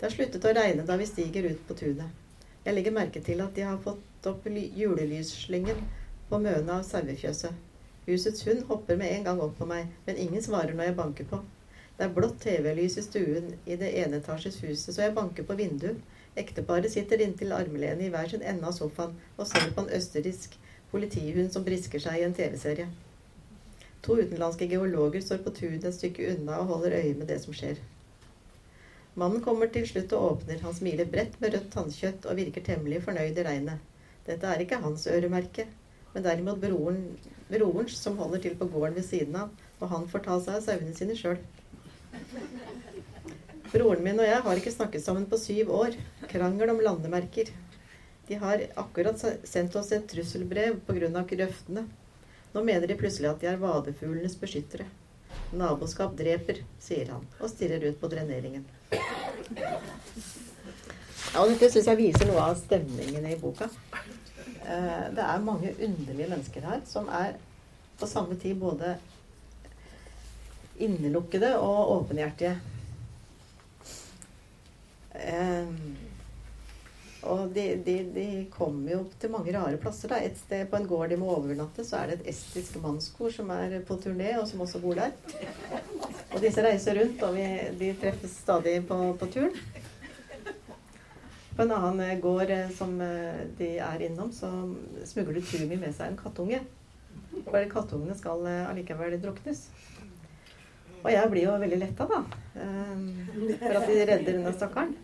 Det 0.00 0.08
har 0.08 0.14
sluttet 0.14 0.48
å 0.48 0.54
regne 0.56 0.86
da 0.88 0.96
vi 0.98 1.06
stiger 1.06 1.46
ut 1.52 1.62
på 1.68 1.76
tunet. 1.78 2.10
Jeg 2.64 2.74
legger 2.74 2.96
merke 2.96 3.22
til 3.24 3.40
at 3.44 3.54
de 3.56 3.64
har 3.64 3.78
fått 3.84 4.26
opp 4.28 4.48
julelysslyngen 4.50 5.80
på 6.28 6.40
møna 6.42 6.80
av 6.80 6.86
sauefjøset. 6.88 7.54
Husets 8.08 8.42
hund 8.48 8.66
hopper 8.68 8.98
med 8.98 9.14
en 9.14 9.26
gang 9.28 9.42
opp 9.44 9.54
på 9.60 9.68
meg, 9.70 9.86
men 10.06 10.18
ingen 10.18 10.42
svarer 10.42 10.74
når 10.74 10.90
jeg 10.90 10.98
banker 10.98 11.28
på. 11.30 11.40
Det 11.96 12.06
er 12.08 12.14
blått 12.16 12.40
TV-lys 12.42 12.96
i 12.96 13.04
stuen 13.04 13.52
i 13.68 13.76
det 13.76 13.92
eneetasjes 14.02 14.58
huset, 14.64 14.94
så 14.94 15.04
jeg 15.04 15.14
banker 15.16 15.46
på 15.46 15.56
vinduet. 15.58 16.00
Ekteparet 16.40 16.90
sitter 16.92 17.22
inntil 17.22 17.52
armlenet 17.52 18.06
i 18.06 18.10
hver 18.12 18.28
sin 18.32 18.42
ende 18.42 18.66
av 18.66 18.74
sofaen 18.76 19.16
og 19.36 19.48
ser 19.50 19.72
på 19.76 19.84
en 19.84 19.92
østerriksk 19.98 20.56
politihund 20.90 21.52
som 21.52 21.64
brisker 21.66 22.02
seg 22.02 22.20
i 22.20 22.26
en 22.26 22.36
TV-serie. 22.36 22.88
To 24.04 24.16
utenlandske 24.16 24.68
geologer 24.70 25.22
står 25.24 25.42
på 25.44 25.52
tunet 25.56 25.84
et 25.84 25.96
stykke 25.96 26.28
unna 26.34 26.60
og 26.62 26.70
holder 26.74 26.96
øye 27.02 27.16
med 27.18 27.28
det 27.28 27.40
som 27.42 27.56
skjer. 27.56 27.80
Mannen 29.20 29.42
kommer 29.44 29.68
til 29.68 29.84
slutt 29.88 30.12
og 30.16 30.26
åpner. 30.30 30.60
Han 30.64 30.74
smiler 30.74 31.08
bredt 31.10 31.36
med 31.42 31.54
rødt 31.54 31.70
tannkjøtt 31.74 32.26
og 32.30 32.38
virker 32.38 32.64
temmelig 32.64 33.02
fornøyd 33.04 33.38
i 33.38 33.44
regnet. 33.44 33.86
Dette 34.26 34.46
er 34.46 34.62
ikke 34.62 34.80
hans 34.80 35.06
øremerke, 35.10 35.66
men 36.14 36.24
derimot 36.24 36.60
broren, 36.62 37.00
brorens 37.50 37.98
som 37.98 38.18
holder 38.18 38.44
til 38.44 38.56
på 38.58 38.68
gården 38.72 38.96
ved 38.96 39.06
siden 39.06 39.36
av, 39.36 39.50
og 39.80 39.92
han 39.92 40.06
får 40.08 40.24
ta 40.26 40.38
seg 40.44 40.58
av 40.58 40.64
sauene 40.66 40.94
sine 40.96 41.16
sjøl. 41.18 41.40
Broren 43.70 44.02
min 44.02 44.18
og 44.18 44.26
jeg 44.26 44.44
har 44.46 44.60
ikke 44.60 44.72
snakket 44.74 45.04
sammen 45.04 45.26
på 45.30 45.38
syv 45.38 45.70
år. 45.74 45.98
Krangel 46.30 46.72
om 46.72 46.80
landemerker. 46.82 47.52
De 48.30 48.36
har 48.38 48.60
akkurat 48.78 49.18
sendt 49.42 49.74
oss 49.74 49.88
et 49.92 50.04
trusselbrev 50.06 50.76
pga. 50.86 51.22
grøftene. 51.32 51.82
Nå 52.54 52.62
mener 52.62 52.86
de 52.86 52.94
plutselig 52.94 53.26
at 53.26 53.40
de 53.42 53.48
er 53.50 53.56
vadefuglenes 53.58 54.36
beskyttere. 54.38 54.86
Naboskap 55.50 56.14
dreper, 56.14 56.60
sier 56.78 57.10
han, 57.10 57.24
og 57.40 57.50
stirrer 57.50 57.88
ut 57.90 57.98
på 57.98 58.06
dreneringen. 58.12 58.62
Ja, 58.94 59.82
og 61.42 61.50
Dette 61.50 61.72
syns 61.74 61.90
jeg 61.90 61.98
viser 61.98 62.30
noe 62.30 62.44
av 62.52 62.54
stemningen 62.60 63.26
i 63.26 63.34
boka. 63.42 63.66
Eh, 63.98 65.10
det 65.18 65.26
er 65.26 65.46
mange 65.50 65.74
underlige 65.74 66.30
mennesker 66.30 66.70
her 66.70 66.86
som 66.86 67.10
er 67.10 67.34
på 67.98 68.06
samme 68.06 68.38
tid 68.38 68.62
både 68.62 68.94
innelukkede 70.78 71.56
og 71.58 71.96
åpenhjertige. 71.96 72.54
Og 77.28 77.50
de, 77.52 77.64
de, 77.84 77.94
de, 78.14 78.26
kommer 78.52 78.94
jo 78.94 79.00
til 79.20 79.32
mange 79.32 79.52
rare 79.52 79.76
plasser. 79.80 80.08
Da. 80.08 80.20
Et 80.24 80.38
sted 80.40 80.64
på 80.70 80.78
en 80.78 80.88
gård 80.88 81.12
de 81.12 81.18
må 81.20 81.28
overnatte, 81.34 81.84
så 81.84 81.98
er 82.00 82.10
det 82.10 82.20
et 82.20 82.30
estisk 82.32 82.78
mannskor 82.80 83.34
som 83.34 83.52
er 83.52 83.76
på 83.86 83.98
turné, 84.00 84.32
og 84.40 84.48
som 84.48 84.62
også 84.64 84.80
bor 84.80 84.96
der. 84.96 85.12
Og 86.30 86.40
disse 86.40 86.64
reiser 86.64 86.96
rundt, 86.96 87.20
og 87.26 87.36
vi, 87.36 87.46
de 87.80 87.92
treffes 88.00 88.40
stadig 88.40 88.78
på, 88.88 88.98
på 89.20 89.28
turen. 89.34 89.56
På 91.56 91.66
en 91.66 91.72
annen 91.76 92.00
eh, 92.06 92.18
gård 92.22 92.50
eh, 92.54 92.70
som 92.72 92.94
eh, 93.04 93.40
de 93.58 93.74
er 93.84 94.04
innom, 94.06 94.30
så 94.32 94.48
smugler 95.04 95.44
Tumi 95.44 95.76
med 95.76 95.92
seg 95.92 96.08
en 96.14 96.16
kattunge. 96.16 96.62
Bare 97.50 97.68
kattungene 97.68 98.16
skal 98.16 98.46
allikevel 98.48 99.18
druknes. 99.20 99.66
Og 101.02 101.10
jeg 101.12 101.32
blir 101.32 101.50
jo 101.50 101.58
veldig 101.60 101.80
letta, 101.82 102.06
da. 102.08 102.22
For 102.54 103.76
at 103.76 103.86
de 103.88 103.98
redder 104.08 104.30
denne 104.30 104.52
stakkaren. 104.56 104.96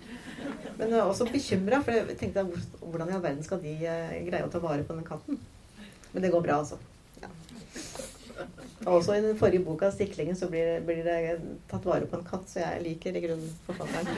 Men 0.78 0.90
jeg 0.90 0.98
er 0.98 1.06
også 1.06 1.26
bekymra, 1.30 1.80
for 1.84 1.96
jeg 1.96 2.18
tenkte 2.20 2.44
hvordan 2.80 3.08
i 3.10 3.16
all 3.16 3.22
verden 3.24 3.44
skal 3.46 3.62
de 3.62 3.74
eh, 3.78 4.18
greie 4.26 4.46
å 4.46 4.52
ta 4.52 4.60
vare 4.62 4.84
på 4.86 4.96
den 4.96 5.06
katten? 5.06 5.40
Men 6.12 6.24
det 6.24 6.32
går 6.32 6.44
bra, 6.44 6.58
altså. 6.62 6.78
Ja. 7.22 7.28
Også 8.92 9.16
i 9.16 9.22
den 9.24 9.38
forrige 9.38 9.64
boka, 9.64 9.90
'Stiklingen', 9.90 10.36
så 10.36 10.48
blir, 10.48 10.80
blir, 10.86 11.02
det 11.04 11.40
tatt 11.70 11.84
vare 11.86 12.06
på 12.06 12.16
en 12.18 12.28
katt, 12.28 12.48
så 12.50 12.60
jeg 12.60 12.82
liker 12.84 13.16
i 13.16 13.24
grunnen 13.26 13.50
forfatteren. 13.66 14.06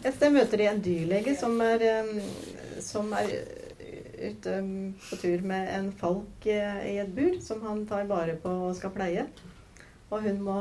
Et 0.00 0.14
sted 0.16 0.32
møter 0.32 0.56
de 0.56 0.64
en 0.64 0.80
dyrlege 0.80 1.34
som 1.36 1.58
er, 1.60 1.82
eh, 1.84 2.06
som 2.80 3.12
er 3.12 3.34
ute 4.20 4.54
på 5.08 5.16
tur 5.20 5.42
med 5.44 5.68
en 5.76 5.90
falk 5.92 6.46
eh, 6.48 6.80
i 6.94 6.96
et 7.02 7.12
bur, 7.12 7.36
som 7.44 7.60
han 7.66 7.84
tar 7.88 8.08
vare 8.08 8.36
på 8.40 8.52
og 8.68 8.76
skal 8.78 8.94
pleie. 8.94 9.26
Og 10.10 10.24
hun 10.26 10.40
må, 10.42 10.56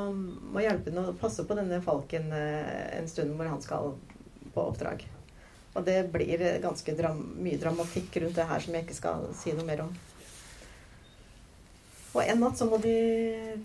må 0.53 0.62
hjelpe 0.62 0.91
henne 0.91 1.09
å 1.09 1.17
passe 1.17 1.45
på 1.45 1.57
denne 1.57 1.81
falken 1.81 2.29
eh, 2.35 2.99
en 2.99 3.09
stund 3.09 3.33
hvor 3.38 3.49
han 3.49 3.63
skal 3.63 3.95
på 4.53 4.65
oppdrag. 4.65 5.05
Og 5.77 5.85
det 5.85 6.03
blir 6.13 6.41
ganske 6.62 6.93
dram 6.97 7.21
mye 7.41 7.59
dramatikk 7.62 8.19
rundt 8.21 8.38
det 8.38 8.47
her 8.49 8.62
som 8.63 8.75
jeg 8.75 8.85
ikke 8.85 8.97
skal 8.97 9.27
si 9.38 9.53
noe 9.57 9.67
mer 9.67 9.85
om. 9.85 9.91
Og 12.17 12.23
en 12.25 12.41
natt 12.41 12.57
så 12.57 12.65
må 12.65 12.79
de 12.81 12.95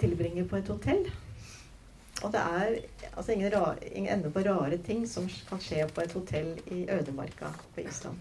tilbringe 0.00 0.44
på 0.48 0.58
et 0.60 0.68
hotell. 0.68 1.06
Og 2.24 2.32
det 2.32 2.40
er 2.40 2.76
altså 3.14 3.32
ingen, 3.32 3.50
rar, 3.52 3.80
ingen 3.92 4.12
ende 4.12 4.30
på 4.32 4.44
rare 4.44 4.78
ting 4.84 5.04
som 5.08 5.26
kan 5.48 5.60
skje 5.60 5.84
på 5.92 6.04
et 6.04 6.12
hotell 6.16 6.52
i 6.72 6.84
ødemarka 6.92 7.50
på 7.74 7.84
Island. 7.84 8.20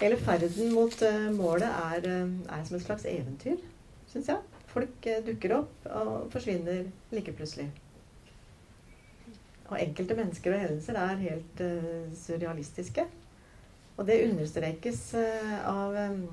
Hele 0.00 0.16
ferden 0.18 0.72
mot 0.74 0.94
uh, 1.06 1.28
målet 1.34 1.68
er, 1.68 2.06
uh, 2.06 2.32
er, 2.48 2.64
som 2.66 2.78
et 2.78 2.86
slags 2.86 3.06
eventyr, 3.06 3.60
syns 4.10 4.30
jeg. 4.32 4.51
Folk 4.72 5.06
eh, 5.06 5.20
dukker 5.26 5.56
opp 5.58 5.88
og 5.92 6.28
forsvinner 6.32 6.86
like 7.12 7.34
plutselig. 7.36 7.68
Og 9.68 9.78
enkelte 9.80 10.16
mennesker 10.16 10.54
og 10.54 10.64
hendelser 10.64 10.98
er 11.00 11.20
helt 11.22 11.60
uh, 11.64 12.08
surrealistiske. 12.16 13.06
Og 13.96 14.04
det 14.08 14.18
understrekes 14.26 15.00
uh, 15.16 15.54
av 15.68 15.96
um, 16.12 16.26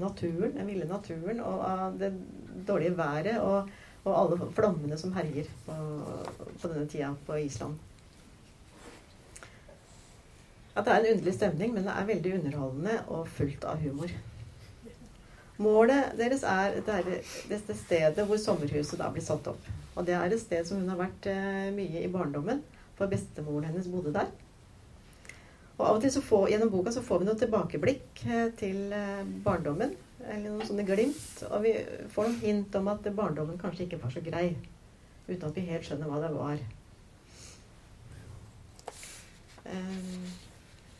naturen, 0.00 0.54
den 0.56 0.70
ville 0.70 0.88
naturen, 0.88 1.42
og 1.44 1.64
av 1.68 1.98
det 2.00 2.12
dårlige 2.68 2.96
været 2.96 3.40
og, 3.40 3.68
og 4.04 4.14
alle 4.14 4.48
flommene 4.56 4.98
som 5.00 5.12
herjer 5.16 5.48
på, 5.66 5.76
på, 6.62 6.68
denne 6.70 6.88
tida 6.88 7.12
på 7.26 7.36
Island. 7.44 7.76
At 10.76 10.86
det 10.86 10.94
er 10.94 10.98
en 11.02 11.12
underlig 11.12 11.34
stemning, 11.34 11.74
men 11.74 11.84
det 11.84 11.92
er 11.92 12.10
veldig 12.12 12.34
underholdende 12.38 12.98
og 13.08 13.28
fullt 13.28 13.64
av 13.68 13.80
humor. 13.82 14.12
Målet 15.58 16.12
deres 16.18 16.44
er 16.46 16.76
dette 16.78 17.74
stedet 17.74 18.24
hvor 18.26 18.38
sommerhuset 18.38 19.00
da 19.00 19.08
blir 19.10 19.24
satt 19.26 19.48
opp. 19.50 19.70
Og 19.98 20.04
det 20.06 20.14
er 20.14 20.30
et 20.30 20.38
sted 20.40 20.66
som 20.66 20.78
hun 20.78 20.90
har 20.92 21.00
vært 21.00 21.26
eh, 21.26 21.70
mye 21.74 22.04
i 22.04 22.10
barndommen, 22.12 22.60
for 22.98 23.10
bestemoren 23.10 23.66
hennes 23.66 23.88
bodde 23.90 24.12
der. 24.14 24.28
Og 25.78 25.82
av 25.86 25.96
og 25.96 26.02
til 26.02 26.12
så 26.14 26.22
får, 26.22 26.52
gjennom 26.52 26.70
boka 26.70 26.92
så 26.94 27.02
får 27.02 27.22
vi 27.22 27.26
noe 27.26 27.40
tilbakeblikk 27.40 28.22
eh, 28.28 28.44
til 28.58 28.94
eh, 28.94 29.24
barndommen. 29.42 29.96
Eller 30.28 30.52
noen 30.52 30.66
sånne 30.66 30.86
glimt. 30.86 31.42
Og 31.50 31.62
vi 31.66 31.74
får 32.14 32.28
noen 32.28 32.40
hint 32.42 32.78
om 32.78 32.90
at 32.94 33.06
barndommen 33.14 33.58
kanskje 33.58 33.86
ikke 33.86 34.00
var 34.02 34.14
så 34.14 34.22
grei. 34.22 34.52
Uten 35.26 35.46
at 35.48 35.58
vi 35.58 35.66
helt 35.66 35.86
skjønner 35.86 36.10
hva 36.10 36.20
det 36.22 36.30
var. 36.36 36.62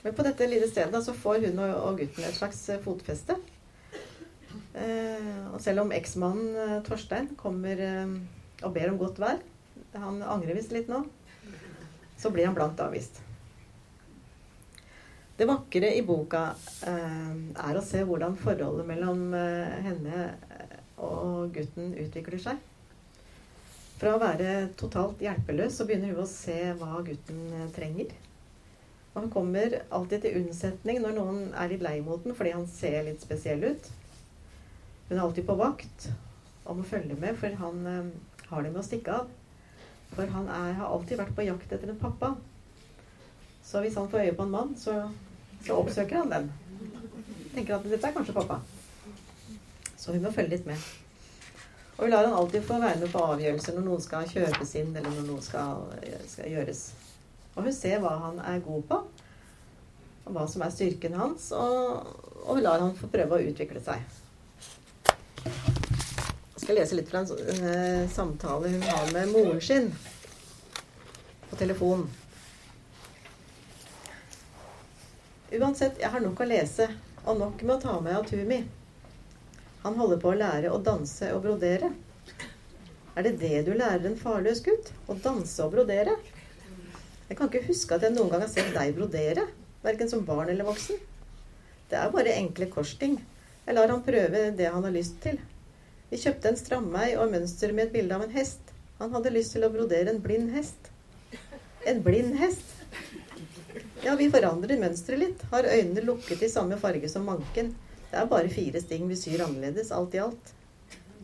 Men 0.03 0.15
på 0.15 0.27
dette 0.27 0.47
lille 0.51 0.67
stedet 0.69 1.01
så 1.05 1.15
får 1.17 1.47
hun 1.47 1.63
og, 1.65 1.95
gutten 1.99 2.27
et 2.27 2.37
slags 2.37 2.61
fotfeste. 2.85 3.39
Uh, 4.79 5.55
og 5.55 5.63
selv 5.63 5.83
om 5.83 5.93
eksmannen 5.95 6.53
uh, 6.55 6.75
Torstein 6.87 7.33
kommer 7.39 7.81
uh, 7.83 8.13
og 8.63 8.75
ber 8.77 8.93
om 8.93 8.99
godt 9.01 9.19
vær, 9.19 9.41
han 9.97 10.21
angrer 10.23 10.55
visst 10.55 10.75
litt 10.75 10.91
nå, 10.91 11.01
så 12.19 12.31
blir 12.35 12.47
han 12.47 12.55
blankt 12.55 12.83
avvist. 12.85 13.19
Det 15.39 15.47
vakre 15.47 15.93
i 15.95 16.03
boka 16.03 16.49
er 16.83 17.77
å 17.79 17.83
se 17.87 18.01
hvordan 18.03 18.35
forholdet 18.41 18.89
mellom 18.89 19.21
henne 19.85 20.25
og 20.99 21.53
gutten 21.55 21.93
utvikler 21.95 22.43
seg. 22.43 22.59
Fra 24.01 24.17
å 24.17 24.19
være 24.19 24.73
totalt 24.79 25.23
hjelpeløs 25.23 25.79
så 25.79 25.87
begynner 25.87 26.11
hun 26.11 26.25
å 26.25 26.27
se 26.27 26.59
hva 26.81 26.99
gutten 27.07 27.71
trenger. 27.77 28.11
Og 29.13 29.23
han 29.23 29.31
kommer 29.31 29.79
alltid 29.95 30.27
til 30.27 30.43
unnsetning 30.43 30.99
når 31.07 31.17
noen 31.17 31.41
er 31.55 31.71
litt 31.71 31.87
lei 31.87 31.97
mot 32.03 32.27
den 32.27 32.35
fordi 32.35 32.57
han 32.59 32.67
ser 32.71 33.01
litt 33.07 33.23
spesiell 33.23 33.63
ut. 33.71 33.89
Hun 35.09 35.17
er 35.17 35.25
alltid 35.25 35.47
på 35.49 35.57
vakt 35.57 36.11
og 36.69 36.77
må 36.77 36.85
følge 36.85 37.17
med, 37.17 37.37
for 37.41 37.55
han 37.63 37.87
eh, 37.89 38.11
har 38.51 38.65
det 38.65 38.73
med 38.73 38.83
å 38.83 38.85
stikke 38.85 39.15
av. 39.23 39.31
For 40.13 40.29
han 40.33 40.49
er, 40.53 40.75
har 40.77 40.93
alltid 40.93 41.21
vært 41.21 41.35
på 41.37 41.47
jakt 41.47 41.73
etter 41.73 41.93
en 41.93 42.01
pappa. 42.01 42.35
Så 43.65 43.81
hvis 43.85 43.97
han 43.97 44.09
får 44.09 44.27
øye 44.27 44.37
på 44.37 44.45
en 44.45 44.53
mann, 44.53 44.75
så, 44.77 44.99
så 45.65 45.77
oppsøker 45.81 46.21
han 46.21 46.33
den. 46.33 46.51
Tenker 47.55 47.79
at 47.79 47.89
dette 47.89 48.05
er 48.05 48.15
kanskje 48.17 48.37
pappa. 48.37 48.61
Så 49.97 50.13
hun 50.13 50.25
må 50.25 50.33
følge 50.33 50.57
litt 50.57 50.69
med. 50.69 50.89
Og 51.99 52.05
vi 52.07 52.13
lar 52.13 52.29
han 52.29 52.37
alltid 52.39 52.63
få 52.69 52.77
være 52.79 53.01
med 53.01 53.11
på 53.13 53.25
avgjørelser 53.33 53.75
når 53.75 53.87
noen 53.89 54.05
skal 54.05 54.29
kjøpes 54.31 54.77
inn, 54.79 54.93
eller 54.95 55.11
når 55.11 55.27
noe 55.33 55.43
skal, 55.43 55.89
skal 56.31 56.53
gjøres. 56.53 56.85
Og 57.57 57.65
hun 57.67 57.75
ser 57.75 57.99
hva 58.05 58.13
han 58.29 58.39
er 58.45 58.63
god 58.63 58.85
på, 58.93 59.03
og 60.29 60.37
hva 60.37 60.45
som 60.47 60.63
er 60.63 60.73
styrken 60.77 61.17
hans, 61.19 61.51
og, 61.57 62.15
og 62.45 62.63
lar 62.63 62.85
han 62.85 62.95
få 62.97 63.11
prøve 63.11 63.41
å 63.41 63.51
utvikle 63.51 63.83
seg. 63.83 64.05
Jeg 65.45 66.63
skal 66.63 66.79
lese 66.81 66.97
litt 66.99 67.11
fra 67.11 67.23
en, 67.25 67.67
eh, 67.69 68.09
samtale 68.11 68.73
hun 68.73 68.83
har 68.83 69.13
med 69.13 69.29
moren 69.33 69.61
sin 69.61 69.93
på 71.51 71.57
telefon. 71.57 72.09
Uansett, 75.53 75.97
jeg 76.01 76.11
har 76.13 76.21
nok 76.21 76.41
å 76.41 76.49
lese, 76.49 76.89
og 77.25 77.39
nok 77.39 77.63
med 77.63 77.77
å 77.77 77.81
ta 77.81 78.01
med 78.01 78.17
av 78.17 78.27
Tumi. 78.29 78.65
Han 79.83 79.97
holder 79.97 80.21
på 80.21 80.33
å 80.33 80.39
lære 80.39 80.73
å 80.75 80.83
danse 80.83 81.31
og 81.33 81.43
brodere. 81.47 81.93
Er 83.17 83.23
det 83.23 83.39
det 83.41 83.65
du 83.67 83.73
lærer 83.75 84.05
en 84.07 84.19
farløs 84.19 84.61
gutt? 84.63 84.93
Å 85.09 85.17
danse 85.23 85.65
og 85.65 85.73
brodere? 85.73 86.19
Jeg 87.29 87.37
kan 87.39 87.49
ikke 87.49 87.67
huske 87.67 87.97
at 87.97 88.05
jeg 88.05 88.15
noen 88.15 88.31
gang 88.31 88.45
har 88.45 88.53
sett 88.53 88.71
deg 88.75 88.95
brodere. 88.97 89.47
Verken 89.83 90.11
som 90.11 90.25
barn 90.25 90.49
eller 90.53 90.69
voksen. 90.69 91.01
Det 91.89 91.97
er 91.97 92.13
bare 92.13 92.37
enkle 92.37 92.69
korsting. 92.71 93.19
Jeg 93.69 93.77
lar 93.77 93.91
han 93.93 94.01
prøve 94.01 94.43
det 94.57 94.69
han 94.73 94.85
har 94.87 94.93
lyst 94.95 95.19
til. 95.21 95.35
Vi 96.09 96.17
kjøpte 96.17 96.49
en 96.49 96.57
strammei 96.57 97.09
og 97.21 97.29
mønster 97.35 97.75
med 97.77 97.91
et 97.91 97.97
bilde 97.99 98.17
av 98.17 98.23
en 98.25 98.33
hest. 98.33 98.71
Han 98.97 99.13
hadde 99.13 99.33
lyst 99.35 99.53
til 99.53 99.67
å 99.67 99.69
brodere 99.75 100.09
en 100.09 100.23
blind 100.25 100.55
hest. 100.55 100.89
En 101.85 102.01
blind 102.07 102.39
hest? 102.41 102.65
Ja, 104.07 104.15
vi 104.17 104.31
forandrer 104.33 104.81
mønsteret 104.81 105.21
litt. 105.21 105.45
Har 105.53 105.69
øynene 105.69 106.07
lukket 106.07 106.47
i 106.47 106.49
samme 106.49 106.81
farge 106.81 107.13
som 107.13 107.29
manken. 107.29 107.75
Det 108.09 108.17
er 108.17 108.33
bare 108.33 108.49
fire 108.49 108.81
sting 108.81 109.05
vi 109.13 109.21
syr 109.21 109.45
annerledes, 109.45 109.93
alt 109.93 110.17
i 110.17 110.25
alt. 110.25 110.55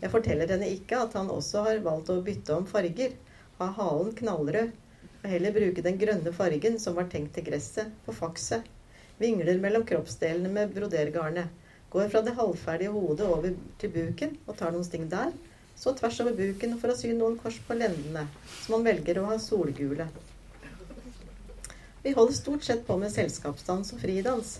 Jeg 0.04 0.12
forteller 0.12 0.52
henne 0.52 0.68
ikke 0.76 1.00
at 1.00 1.16
han 1.16 1.33
også 1.33 1.64
har 1.64 1.83
valgt 1.88 2.12
å 2.12 2.20
bytte 2.28 2.61
om 2.61 2.68
farger. 2.68 3.16
Ha 3.57 3.72
halen 3.80 4.12
knallrød 4.20 4.76
og 5.24 5.28
heller 5.33 5.57
bruke 5.57 5.88
den 5.88 5.96
grønne 5.96 6.37
fargen 6.37 6.76
som 6.76 7.00
var 7.00 7.09
tenkt 7.09 7.38
til 7.38 7.48
gresset, 7.48 7.88
på 8.04 8.12
fakset. 8.12 8.68
Vingler 9.16 9.57
mellom 9.64 9.88
kroppsdelene 9.88 10.52
med 10.52 10.76
brodergarnet. 10.76 11.63
Går 11.94 12.09
fra 12.11 12.24
det 12.26 12.35
halvferdige 12.35 12.90
hodet 12.90 13.26
over 13.30 13.52
til 13.78 13.92
buken 13.94 14.33
og 14.48 14.57
tar 14.59 14.72
noen 14.74 14.87
sting 14.87 15.07
der. 15.11 15.30
Så 15.78 15.92
tvers 15.94 16.16
over 16.24 16.35
buken 16.35 16.74
for 16.83 16.90
å 16.90 16.96
sy 16.98 17.12
noen 17.14 17.37
kors 17.38 17.61
på 17.66 17.76
lendene, 17.78 18.24
som 18.64 18.76
man 18.76 18.87
velger 18.88 19.20
å 19.20 19.28
ha 19.28 19.37
solgule. 19.42 20.09
Vi 22.02 22.12
holder 22.16 22.35
stort 22.37 22.66
sett 22.66 22.83
på 22.87 22.96
med 22.98 23.14
selskapsdans 23.14 23.94
og 23.94 24.02
fridans. 24.02 24.57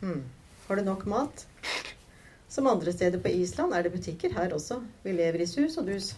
Hm. 0.00 0.22
Har 0.68 0.78
du 0.78 0.86
nok 0.86 1.02
mat? 1.10 1.42
Som 2.48 2.70
andre 2.70 2.94
steder 2.94 3.20
på 3.20 3.34
Island 3.42 3.74
er 3.74 3.82
det 3.82 3.92
butikker 3.96 4.38
her 4.38 4.54
også. 4.54 4.78
Vi 5.02 5.12
lever 5.18 5.42
i 5.42 5.48
sus 5.50 5.76
og 5.82 5.90
dus. 5.90 6.12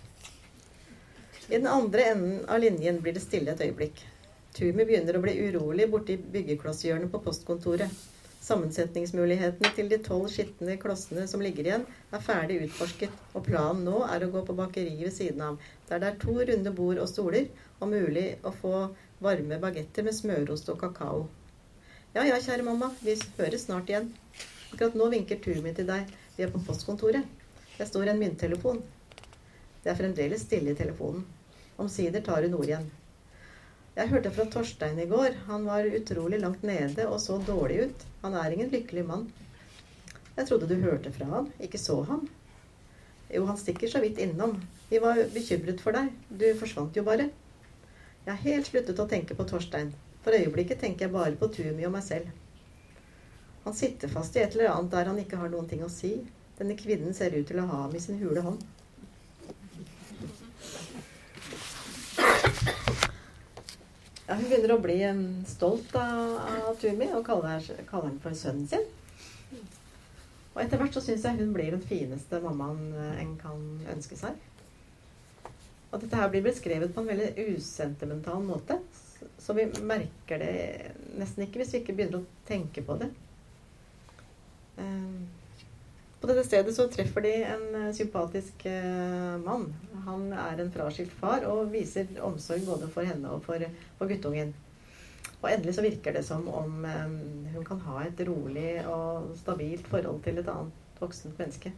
I 1.49 1.57
den 1.57 1.67
andre 1.73 2.05
enden 2.13 2.45
av 2.45 2.61
linjen 2.61 3.01
blir 3.01 3.17
det 3.17 3.25
stille 3.25 3.57
et 3.57 3.65
øyeblikk. 3.65 4.05
Tumi 4.53 4.85
begynner 4.85 5.17
å 5.17 5.25
bli 5.25 5.39
urolig 5.49 5.89
borti 5.89 6.21
byggeklasshjørnet 6.21 7.09
på 7.13 7.25
postkontoret. 7.25 7.89
Sammensetningsmulighetene 8.49 9.71
til 9.77 9.91
de 9.93 9.99
tolv 10.05 10.31
skitne 10.33 10.79
klossene 10.81 11.27
som 11.29 11.43
ligger 11.45 11.67
igjen, 11.69 11.87
er 12.17 12.23
ferdig 12.25 12.63
utforsket, 12.65 13.13
og 13.37 13.45
planen 13.49 13.83
nå 13.85 13.99
er 14.09 14.25
å 14.25 14.31
gå 14.33 14.45
på 14.49 14.57
bakeriet 14.57 15.03
ved 15.05 15.13
siden 15.13 15.43
av, 15.45 15.59
der 15.91 16.01
det 16.01 16.09
er 16.13 16.23
to 16.23 16.37
runde 16.39 16.73
bord 16.79 17.03
og 17.03 17.11
stoler, 17.11 17.51
og 17.79 17.93
mulig 17.93 18.29
å 18.49 18.55
få 18.63 18.73
varme 19.25 19.59
bagetter 19.61 20.07
med 20.07 20.17
smørost 20.17 20.71
og 20.73 20.81
kakao. 20.81 21.27
Ja 22.15 22.25
ja, 22.25 22.39
kjære 22.41 22.65
mamma, 22.65 22.89
vi 23.05 23.19
høres 23.37 23.67
snart 23.67 23.91
igjen. 23.93 24.09
Akkurat 24.73 24.97
nå 24.97 25.11
vinker 25.13 25.41
turen 25.45 25.61
min 25.67 25.77
til 25.77 25.89
deg. 25.89 26.09
Vi 26.37 26.47
er 26.47 26.53
på 26.55 26.63
postkontoret. 26.65 27.27
Det 27.77 27.87
står 27.89 28.13
en 28.13 28.23
mynttelefon. 28.23 28.81
Det 29.85 29.93
er 29.93 29.99
fremdeles 29.99 30.47
stille 30.49 30.73
i 30.73 30.79
telefonen. 30.79 31.27
Omsider 31.79 32.25
tar 32.25 32.47
hun 32.47 32.57
ordet 32.59 32.73
igjen. 32.73 32.89
Jeg 33.99 34.13
hørte 34.13 34.31
fra 34.31 34.45
Torstein 34.47 34.99
i 35.03 35.09
går. 35.11 35.35
Han 35.49 35.65
var 35.67 35.87
utrolig 35.99 36.39
langt 36.39 36.63
nede 36.63 37.09
og 37.11 37.19
så 37.19 37.41
dårlig 37.43 37.81
ut. 37.89 38.05
Han 38.23 38.37
er 38.39 38.53
ingen 38.55 38.71
lykkelig 38.71 39.03
mann. 39.09 39.25
Jeg 40.37 40.47
trodde 40.47 40.69
du 40.71 40.77
hørte 40.79 41.11
fra 41.11 41.27
han, 41.33 41.49
ikke 41.59 41.81
så 41.83 41.97
han. 42.07 42.29
Jo, 43.35 43.43
han 43.49 43.59
stikker 43.59 43.91
så 43.91 43.99
vidt 44.05 44.21
innom. 44.23 44.55
Vi 44.89 45.01
var 45.03 45.19
bekymret 45.35 45.83
for 45.83 45.99
deg. 45.99 46.13
Du 46.31 46.47
forsvant 46.61 46.95
jo 46.95 47.03
bare. 47.09 47.27
Jeg 48.23 48.31
har 48.31 48.45
helt 48.45 48.71
sluttet 48.71 49.03
å 49.03 49.09
tenke 49.11 49.35
på 49.35 49.49
Torstein. 49.51 49.91
For 50.23 50.37
øyeblikket 50.37 50.79
tenker 50.85 51.09
jeg 51.09 51.17
bare 51.17 51.35
på 51.41 51.51
Tumi 51.59 51.89
og 51.89 51.97
meg 51.97 52.07
selv. 52.07 52.31
Han 53.67 53.75
sitter 53.75 54.15
fast 54.15 54.39
i 54.39 54.45
et 54.45 54.55
eller 54.55 54.77
annet 54.77 54.95
der 54.95 55.11
han 55.11 55.19
ikke 55.19 55.43
har 55.43 55.51
noen 55.51 55.67
ting 55.67 55.83
å 55.83 55.91
si. 55.91 56.15
Denne 56.61 56.79
kvinnen 56.79 57.19
ser 57.19 57.35
ut 57.35 57.51
til 57.51 57.59
å 57.59 57.67
ha 57.67 57.83
ham 57.89 57.99
i 57.99 58.05
sin 58.07 58.23
hule 58.23 58.47
hånd. 58.47 58.63
Ja, 64.29 64.37
hun 64.37 64.45
begynner 64.45 64.75
å 64.75 64.83
bli 64.85 64.99
stolt 65.49 65.95
av, 65.97 66.35
av 66.69 66.75
Tumi 66.77 67.07
og 67.17 67.23
kaller, 67.25 67.65
kaller 67.89 68.11
henne 68.11 68.21
for 68.21 68.37
sønnen 68.37 68.67
sin. 68.69 68.83
Og 70.53 70.61
etter 70.61 70.81
hvert 70.81 70.93
så 70.93 71.01
syns 71.01 71.25
jeg 71.25 71.39
hun 71.39 71.55
blir 71.55 71.73
den 71.73 71.85
fineste 71.87 72.41
mammaen 72.45 72.91
eh, 72.93 73.23
en 73.23 73.33
kan 73.41 73.63
ønske 73.95 74.19
seg. 74.21 74.37
Og 75.89 76.03
dette 76.03 76.21
her 76.21 76.29
blir 76.35 76.45
beskrevet 76.45 76.93
på 76.93 77.01
en 77.01 77.09
veldig 77.09 77.47
usentimental 77.55 78.45
måte. 78.45 78.77
Så 79.41 79.57
vi 79.57 79.65
merker 79.81 80.45
det 80.45 80.93
nesten 81.17 81.47
ikke 81.47 81.63
hvis 81.63 81.73
vi 81.73 81.81
ikke 81.81 81.97
begynner 81.97 82.21
å 82.21 82.45
tenke 82.51 82.85
på 82.85 82.99
det. 83.01 83.09
Um, 84.77 85.25
på 86.21 86.27
dette 86.27 86.45
stedet 86.47 86.75
så 86.75 86.89
treffer 86.91 87.23
de 87.25 87.35
en 87.47 87.67
eh, 87.79 87.93
sympatisk 87.95 88.65
eh, 88.67 89.35
mann. 89.45 89.69
Han 90.07 90.33
er 90.33 90.63
en 90.63 90.73
fraskilt 90.75 91.13
far 91.21 91.47
og 91.47 91.71
viser 91.73 92.09
omsorg 92.27 92.65
både 92.67 92.89
for 92.91 93.07
henne 93.07 93.31
og 93.35 93.45
for, 93.47 93.63
for 94.01 94.11
guttungen. 94.11 94.55
Og 95.39 95.51
endelig 95.53 95.77
så 95.77 95.85
virker 95.85 96.17
det 96.17 96.25
som 96.27 96.49
om 96.51 96.81
um, 96.83 97.19
hun 97.55 97.67
kan 97.67 97.83
ha 97.87 98.01
et 98.03 98.23
rolig 98.27 98.81
og 98.91 99.37
stabilt 99.39 99.87
forhold 99.87 100.19
til 100.25 100.41
et 100.41 100.51
annet 100.51 100.99
voksent 100.99 101.39
menneske. 101.39 101.71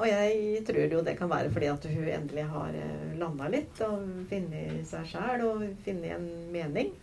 Og 0.00 0.08
jeg 0.08 0.62
tror 0.64 0.94
jo 0.94 1.02
det 1.04 1.18
kan 1.18 1.28
være 1.28 1.50
fordi 1.52 1.68
at 1.68 1.84
hun 1.92 2.08
endelig 2.08 2.46
har 2.48 2.78
landa 3.20 3.50
litt 3.52 3.82
og 3.84 4.06
funnet 4.30 4.86
seg 4.88 5.10
sjæl 5.12 5.44
og 5.44 5.66
funnet 5.84 6.14
en 6.16 6.30
mening. 6.54 6.94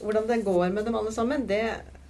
Hvordan 0.00 0.28
det 0.28 0.44
går 0.44 0.68
med 0.70 0.84
dem 0.86 0.94
alle 0.94 1.12
sammen, 1.12 1.48
det 1.48 1.62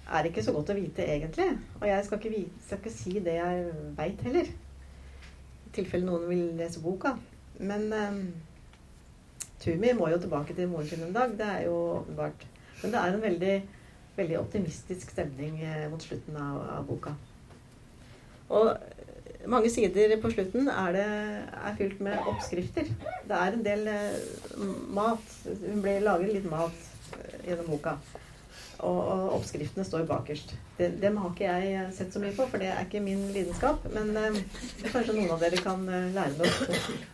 er 0.09 0.27
ikke 0.27 0.43
så 0.45 0.53
godt 0.53 0.71
å 0.73 0.77
vite 0.77 1.05
egentlig. 1.05 1.47
Og 1.79 1.87
jeg 1.89 2.05
skal 2.05 2.19
ikke, 2.19 2.33
vite, 2.33 2.65
skal 2.65 2.81
ikke 2.81 2.93
si 2.93 3.15
det 3.25 3.37
jeg 3.37 3.71
veit 3.97 4.21
heller. 4.25 4.51
I 5.65 5.73
tilfelle 5.73 6.05
noen 6.05 6.27
vil 6.29 6.43
lese 6.59 6.81
boka. 6.83 7.15
Men 7.59 7.89
um, 7.93 8.21
Tumi 9.61 9.93
må 9.97 10.09
jo 10.13 10.21
tilbake 10.21 10.55
til 10.57 10.69
moren 10.71 10.89
sin 10.89 11.03
en 11.05 11.15
dag. 11.15 11.33
Det 11.37 11.47
er 11.47 11.65
jo 11.67 11.75
åpenbart. 11.99 12.45
Men 12.83 12.93
det 12.93 13.01
er 13.01 13.15
en 13.15 13.25
veldig, 13.25 13.55
veldig 14.19 14.37
optimistisk 14.39 15.11
stemning 15.11 15.57
eh, 15.65 15.89
mot 15.91 16.03
slutten 16.03 16.37
av, 16.39 16.61
av, 16.77 16.85
boka. 16.87 17.15
Og 18.55 19.49
mange 19.49 19.69
sider 19.73 20.15
på 20.21 20.31
slutten 20.31 20.69
er, 20.71 20.93
det, 20.95 21.07
er 21.59 21.75
fylt 21.77 21.99
med 22.05 22.29
oppskrifter. 22.31 22.87
Det 23.27 23.41
er 23.41 23.57
en 23.57 23.65
del 23.65 23.89
mat. 24.95 25.35
Hun 25.65 25.83
blir, 25.83 25.99
lager 26.05 26.31
litt 26.31 26.47
mat 26.49 26.87
gjennom 27.49 27.69
boka. 27.73 27.97
Og, 28.79 28.97
og 28.97 29.33
oppskriftene 29.35 29.83
står 29.83 30.05
bakerst. 30.07 30.53
Det, 30.77 30.93
dem 31.01 31.17
har 31.19 31.33
ikke 31.33 31.51
jeg 31.51 31.87
sett 31.97 32.15
så 32.15 32.21
mye 32.23 32.35
på, 32.37 32.47
for 32.47 32.61
det 32.61 32.71
er 32.71 32.85
ikke 32.85 33.03
min 33.03 33.25
lidenskap. 33.35 33.83
Men 33.95 34.13
eh, 34.17 34.41
kanskje 34.87 35.17
noen 35.17 35.33
av 35.35 35.43
dere 35.43 35.59
kan 35.63 35.83
eh, 35.91 36.11
lære 36.15 36.37
noe. 36.39 37.07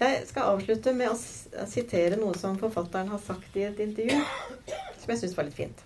Jeg 0.00 0.20
skal 0.30 0.54
avslutte 0.54 0.94
med 0.96 1.10
å 1.12 1.66
sitere 1.68 2.16
noe 2.16 2.32
som 2.40 2.54
forfatteren 2.56 3.10
har 3.12 3.20
sagt 3.20 3.56
i 3.60 3.66
et 3.66 3.82
intervju, 3.84 4.22
som 5.02 5.10
jeg 5.12 5.20
syns 5.20 5.34
var 5.36 5.44
litt 5.44 5.58
fint. 5.58 5.82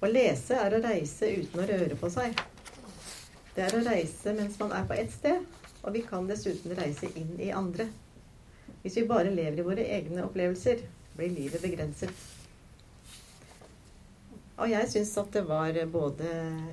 Å 0.00 0.08
lese 0.08 0.56
er 0.56 0.72
å 0.72 0.80
reise 0.80 1.28
uten 1.28 1.60
å 1.60 1.66
røre 1.68 1.98
på 2.00 2.08
seg. 2.14 2.38
Det 3.52 3.66
er 3.66 3.76
å 3.76 3.82
reise 3.84 4.32
mens 4.38 4.56
man 4.62 4.72
er 4.72 4.88
på 4.88 4.96
ett 4.96 5.12
sted, 5.12 5.44
og 5.82 5.92
vi 5.92 6.00
kan 6.08 6.24
dessuten 6.30 6.72
reise 6.78 7.10
inn 7.12 7.36
i 7.36 7.52
andre. 7.52 7.90
Hvis 8.82 8.96
vi 8.98 9.06
bare 9.06 9.30
lever 9.30 9.58
i 9.58 9.66
våre 9.66 9.84
egne 9.96 10.24
opplevelser, 10.26 10.82
blir 11.16 11.34
livet 11.34 11.62
begrenset. 11.62 12.10
Og 14.58 14.70
jeg 14.70 14.90
syns 14.90 15.16
at 15.22 15.34
det 15.34 15.44
var 15.48 15.78
både 15.92 16.30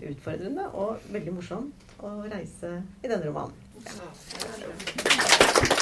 utfordrende 0.10 0.68
og 0.78 1.10
veldig 1.14 1.36
morsomt 1.38 1.86
å 2.04 2.16
reise 2.30 2.80
i 3.04 3.08
denne 3.10 3.26
romanen. 3.30 3.56
Ja. 3.86 5.79